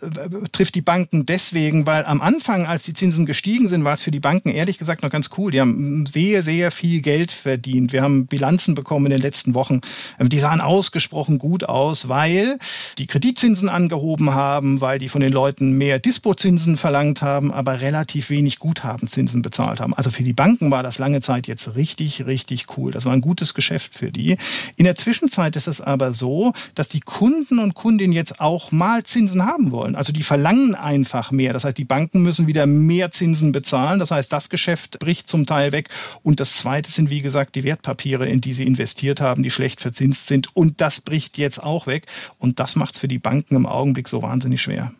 trifft 0.53 0.75
die 0.75 0.83
Banken 0.83 1.25
deswegen, 1.25 1.87
weil 1.87 2.05
am 2.05 2.21
Anfang, 2.21 2.67
als 2.67 2.83
die 2.83 2.93
Zinsen 2.93 3.25
gestiegen 3.25 3.69
sind, 3.69 3.83
war 3.83 3.95
es 3.95 4.03
für 4.03 4.11
die 4.11 4.21
Banken 4.21 4.51
ehrlich 4.51 4.77
gesagt 4.77 5.03
noch 5.03 5.09
ganz 5.09 5.31
cool. 5.39 5.51
Die 5.51 5.61
haben 5.61 6.05
sehr, 6.05 6.43
sehr 6.43 6.71
viel 6.71 7.01
Geld 7.01 7.33
verdient. 7.33 7.95
Wir 7.95 8.03
haben 8.03 8.27
Bilanzen 8.27 8.75
bekommen 8.75 9.07
in 9.07 9.13
den 9.13 9.23
letzten 9.23 9.55
Wochen. 9.55 9.81
Ähm, 10.21 10.29
die 10.29 10.39
sahen 10.39 10.61
ausgesprochen 10.61 11.39
gut 11.39 11.65
aus, 11.65 12.07
weil 12.07 12.59
die 12.99 13.07
Kreditzinsen 13.07 13.71
angehoben 13.71 14.35
haben, 14.35 14.83
weil 14.83 14.99
die 14.99 15.09
von 15.09 15.23
den 15.23 15.33
Leuten 15.33 15.73
mehr 15.73 15.99
Dispozinsen 15.99 16.77
verlangt 16.77 17.23
haben, 17.23 17.51
aber 17.51 17.81
relativ 17.81 18.29
wenig 18.29 18.59
Guthabenzinsen 18.59 19.41
bezahlt 19.41 19.81
haben. 19.81 19.95
Also 19.95 20.11
für 20.11 20.25
die 20.25 20.35
Banken 20.35 20.71
war 20.71 20.83
das 20.83 20.99
lange 20.99 21.23
Zeit 21.23 21.47
jetzt 21.47 21.75
richtig, 21.75 22.27
richtig 22.27 22.67
cool. 22.77 22.93
Das 22.93 23.07
war 23.07 23.15
ein 23.15 23.23
gutes 23.23 23.55
Geschäft 23.55 23.97
für 23.97 24.13
die. 24.13 24.37
In 24.77 24.85
der 24.85 24.97
Zwischenzeit 24.97 25.57
ist 25.57 25.69
es 25.69 25.81
aber 25.81 26.13
so, 26.13 26.53
dass 26.75 26.91
die 26.91 27.01
Kunden 27.01 27.59
und 27.59 27.73
Kunden 27.73 27.94
Kunden 27.95 28.13
jetzt 28.13 28.41
auch 28.41 28.73
mal 28.73 29.05
Zinsen 29.05 29.47
haben 29.47 29.71
wollen. 29.71 29.95
Also 29.95 30.13
die 30.13 30.25
verlangen 30.25 30.75
einfach 30.75 31.31
mehr. 31.31 31.53
Das 31.53 31.63
heißt, 31.63 31.79
die 31.79 31.85
Banken 31.85 32.23
müssen 32.23 32.49
wieder 32.49 32.67
mehr 32.67 33.13
Zinsen 33.13 33.53
bezahlen. 33.53 34.01
Das 34.01 34.11
heißt, 34.11 34.33
das 34.33 34.49
Geschäft 34.49 34.99
bricht 34.99 35.29
zum 35.29 35.47
Teil 35.47 35.71
weg. 35.71 35.91
Und 36.25 36.41
das 36.41 36.57
Zweite 36.57 36.91
sind, 36.91 37.09
wie 37.09 37.23
gesagt, 37.23 37.55
die 37.55 37.63
Wertpapiere, 37.63 38.29
in 38.29 38.41
die 38.41 38.53
sie 38.53 38.67
investiert 38.67 39.21
haben, 39.21 39.45
die 39.45 39.51
schlecht 39.51 39.81
verzinst 39.81 40.27
sind. 40.27 40.57
Und 40.57 40.81
das 40.81 41.01
bricht 41.01 41.39
jetzt 41.39 41.63
auch 41.63 41.87
weg. 41.87 42.07
Und 42.39 42.59
das 42.59 42.75
macht 42.75 42.95
es 42.95 43.01
für 43.01 43.07
die 43.07 43.21
Banken 43.21 43.55
im 43.55 43.67
Augenblick 43.67 44.09
so 44.09 44.23
wahnsinnig 44.23 44.61
schwer. 44.61 44.93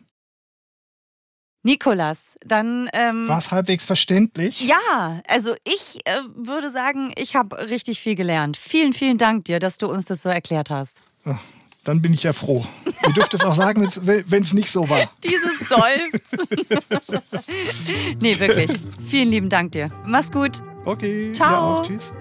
Nikolas, 1.63 2.37
dann. 2.45 2.89
Ähm, 2.93 3.27
War 3.27 3.39
es 3.39 3.51
halbwegs 3.51 3.83
verständlich? 3.83 4.61
Ja, 4.61 5.21
also 5.27 5.53
ich 5.65 5.99
äh, 6.05 6.21
würde 6.35 6.69
sagen, 6.69 7.11
ich 7.17 7.35
habe 7.35 7.57
richtig 7.69 7.99
viel 7.99 8.15
gelernt. 8.15 8.55
Vielen, 8.55 8.93
vielen 8.93 9.17
Dank 9.17 9.45
dir, 9.45 9.59
dass 9.59 9.77
du 9.77 9.87
uns 9.87 10.05
das 10.05 10.21
so 10.21 10.29
erklärt 10.29 10.69
hast. 10.69 11.01
Ach 11.25 11.39
dann 11.85 12.01
bin 12.01 12.13
ich 12.13 12.23
ja 12.23 12.33
froh. 12.33 12.65
Ihr 13.07 13.13
dürft 13.13 13.33
es 13.35 13.43
auch 13.45 13.55
sagen, 13.55 13.87
wenn 14.01 14.43
es 14.43 14.53
nicht 14.53 14.71
so 14.71 14.89
war. 14.89 15.09
Dieses 15.23 15.69
Seufzen. 15.69 16.47
nee, 18.19 18.37
wirklich. 18.39 18.71
Vielen 19.07 19.29
lieben 19.29 19.49
Dank 19.49 19.71
dir. 19.71 19.91
Mach's 20.05 20.31
gut. 20.31 20.61
Okay. 20.83 21.31
Ciao. 21.31 21.81
Auch, 21.81 21.87
tschüss. 21.87 22.11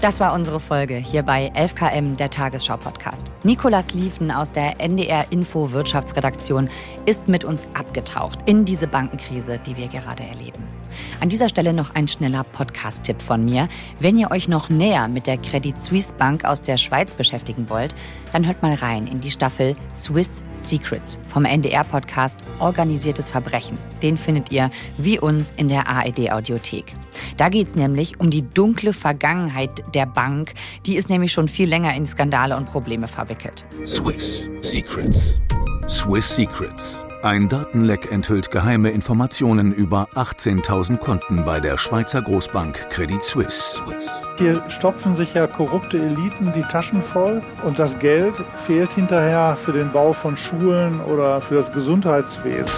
Das 0.00 0.18
war 0.18 0.32
unsere 0.32 0.58
Folge 0.58 0.96
hier 0.96 1.22
bei 1.22 1.52
11KM, 1.54 2.16
der 2.16 2.28
Tagesschau-Podcast. 2.28 3.30
Nikolas 3.44 3.94
Liefen 3.94 4.32
aus 4.32 4.50
der 4.50 4.80
NDR 4.80 5.26
Info 5.30 5.70
Wirtschaftsredaktion 5.70 6.68
ist 7.06 7.28
mit 7.28 7.44
uns 7.44 7.68
abgetaucht 7.74 8.40
in 8.46 8.64
diese 8.64 8.88
Bankenkrise, 8.88 9.60
die 9.64 9.76
wir 9.76 9.86
gerade 9.86 10.24
erleben. 10.24 10.81
An 11.20 11.28
dieser 11.28 11.48
Stelle 11.48 11.72
noch 11.72 11.94
ein 11.94 12.08
schneller 12.08 12.44
Podcast-Tipp 12.44 13.20
von 13.20 13.44
mir. 13.44 13.68
Wenn 14.00 14.18
ihr 14.18 14.30
euch 14.30 14.48
noch 14.48 14.70
näher 14.70 15.08
mit 15.08 15.26
der 15.26 15.38
Credit 15.38 15.78
Suisse 15.78 16.14
Bank 16.14 16.44
aus 16.44 16.62
der 16.62 16.76
Schweiz 16.76 17.14
beschäftigen 17.14 17.68
wollt, 17.68 17.94
dann 18.32 18.46
hört 18.46 18.62
mal 18.62 18.74
rein 18.74 19.06
in 19.06 19.20
die 19.20 19.30
Staffel 19.30 19.76
Swiss 19.94 20.42
Secrets 20.52 21.18
vom 21.28 21.44
NDR-Podcast 21.44 22.38
Organisiertes 22.58 23.28
Verbrechen. 23.28 23.78
Den 24.02 24.16
findet 24.16 24.50
ihr 24.52 24.70
wie 24.98 25.18
uns 25.18 25.52
in 25.56 25.68
der 25.68 25.88
ARD-Audiothek. 25.88 26.94
Da 27.36 27.48
geht 27.48 27.68
es 27.68 27.74
nämlich 27.74 28.20
um 28.20 28.30
die 28.30 28.42
dunkle 28.42 28.92
Vergangenheit 28.92 29.82
der 29.94 30.06
Bank. 30.06 30.54
Die 30.86 30.96
ist 30.96 31.08
nämlich 31.08 31.32
schon 31.32 31.48
viel 31.48 31.68
länger 31.68 31.94
in 31.94 32.06
Skandale 32.06 32.56
und 32.56 32.66
Probleme 32.66 33.08
verwickelt. 33.08 33.64
Swiss 33.86 34.48
Secrets. 34.60 35.40
Swiss 35.88 36.36
Secrets 36.36 37.04
ein 37.22 37.48
Datenleck 37.48 38.10
enthüllt 38.10 38.50
geheime 38.50 38.90
Informationen 38.90 39.72
über 39.72 40.08
18.000 40.16 40.96
Konten 40.96 41.44
bei 41.44 41.60
der 41.60 41.78
Schweizer 41.78 42.20
Großbank 42.20 42.90
Credit 42.90 43.22
Suisse. 43.22 43.80
Hier 44.38 44.60
stopfen 44.68 45.14
sich 45.14 45.34
ja 45.34 45.46
korrupte 45.46 46.02
Eliten 46.02 46.50
die 46.52 46.62
Taschen 46.62 47.00
voll 47.00 47.40
und 47.64 47.78
das 47.78 48.00
Geld 48.00 48.34
fehlt 48.56 48.94
hinterher 48.94 49.54
für 49.54 49.72
den 49.72 49.92
Bau 49.92 50.12
von 50.12 50.36
Schulen 50.36 51.00
oder 51.00 51.40
für 51.40 51.54
das 51.54 51.72
Gesundheitswesen. 51.72 52.74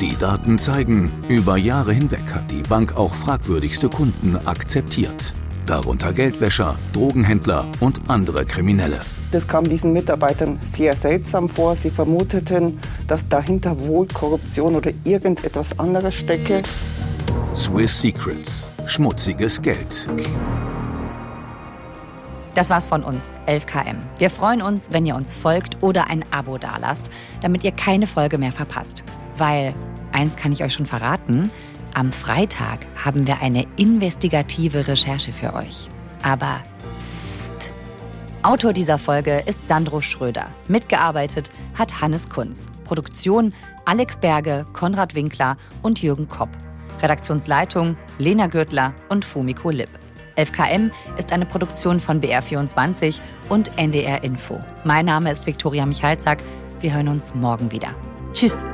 Die 0.00 0.16
Daten 0.16 0.58
zeigen, 0.58 1.12
über 1.28 1.56
Jahre 1.56 1.92
hinweg 1.92 2.34
hat 2.34 2.50
die 2.50 2.62
Bank 2.62 2.96
auch 2.96 3.14
fragwürdigste 3.14 3.88
Kunden 3.88 4.36
akzeptiert. 4.46 5.32
Darunter 5.68 6.14
Geldwäscher, 6.14 6.76
Drogenhändler 6.94 7.66
und 7.80 8.00
andere 8.08 8.46
Kriminelle. 8.46 9.00
Das 9.32 9.46
kam 9.46 9.64
diesen 9.64 9.92
Mitarbeitern 9.92 10.58
sehr 10.64 10.96
seltsam 10.96 11.46
vor. 11.46 11.76
Sie 11.76 11.90
vermuteten, 11.90 12.80
dass 13.06 13.28
dahinter 13.28 13.78
wohl 13.78 14.06
Korruption 14.06 14.76
oder 14.76 14.92
irgendetwas 15.04 15.78
anderes 15.78 16.14
stecke. 16.14 16.62
Swiss 17.54 18.00
Secrets. 18.00 18.66
Schmutziges 18.86 19.60
Geld. 19.60 20.08
Das 22.54 22.70
war's 22.70 22.86
von 22.86 23.04
uns, 23.04 23.32
11KM. 23.46 23.96
Wir 24.16 24.30
freuen 24.30 24.62
uns, 24.62 24.88
wenn 24.90 25.04
ihr 25.04 25.16
uns 25.16 25.34
folgt 25.34 25.82
oder 25.82 26.08
ein 26.08 26.24
Abo 26.30 26.56
dalasst, 26.56 27.10
damit 27.42 27.62
ihr 27.62 27.72
keine 27.72 28.06
Folge 28.06 28.38
mehr 28.38 28.52
verpasst. 28.52 29.04
Weil, 29.36 29.74
eins 30.12 30.36
kann 30.36 30.50
ich 30.50 30.64
euch 30.64 30.72
schon 30.72 30.86
verraten, 30.86 31.50
am 31.94 32.12
Freitag 32.12 32.86
haben 32.96 33.26
wir 33.26 33.40
eine 33.42 33.66
investigative 33.76 34.86
Recherche 34.86 35.32
für 35.32 35.54
euch. 35.54 35.88
Aber 36.22 36.60
psst. 36.98 37.72
Autor 38.42 38.72
dieser 38.72 38.98
Folge 38.98 39.42
ist 39.46 39.66
Sandro 39.66 40.00
Schröder. 40.00 40.46
Mitgearbeitet 40.68 41.50
hat 41.76 42.00
Hannes 42.00 42.28
Kunz. 42.28 42.66
Produktion 42.84 43.52
Alex 43.84 44.18
Berge, 44.18 44.66
Konrad 44.72 45.14
Winkler 45.14 45.56
und 45.82 46.02
Jürgen 46.02 46.28
Kopp. 46.28 46.50
Redaktionsleitung 47.02 47.96
Lena 48.18 48.46
Gürtler 48.46 48.94
und 49.08 49.24
Fumiko 49.24 49.70
Lipp. 49.70 49.90
11KM 50.36 50.90
ist 51.18 51.32
eine 51.32 51.46
Produktion 51.46 51.98
von 51.98 52.20
BR24 52.20 53.20
und 53.48 53.76
NDR 53.76 54.22
Info. 54.22 54.60
Mein 54.84 55.06
Name 55.06 55.30
ist 55.32 55.46
Viktoria 55.46 55.84
Michalzack. 55.84 56.38
Wir 56.80 56.94
hören 56.94 57.08
uns 57.08 57.34
morgen 57.34 57.72
wieder. 57.72 57.88
Tschüss. 58.32 58.66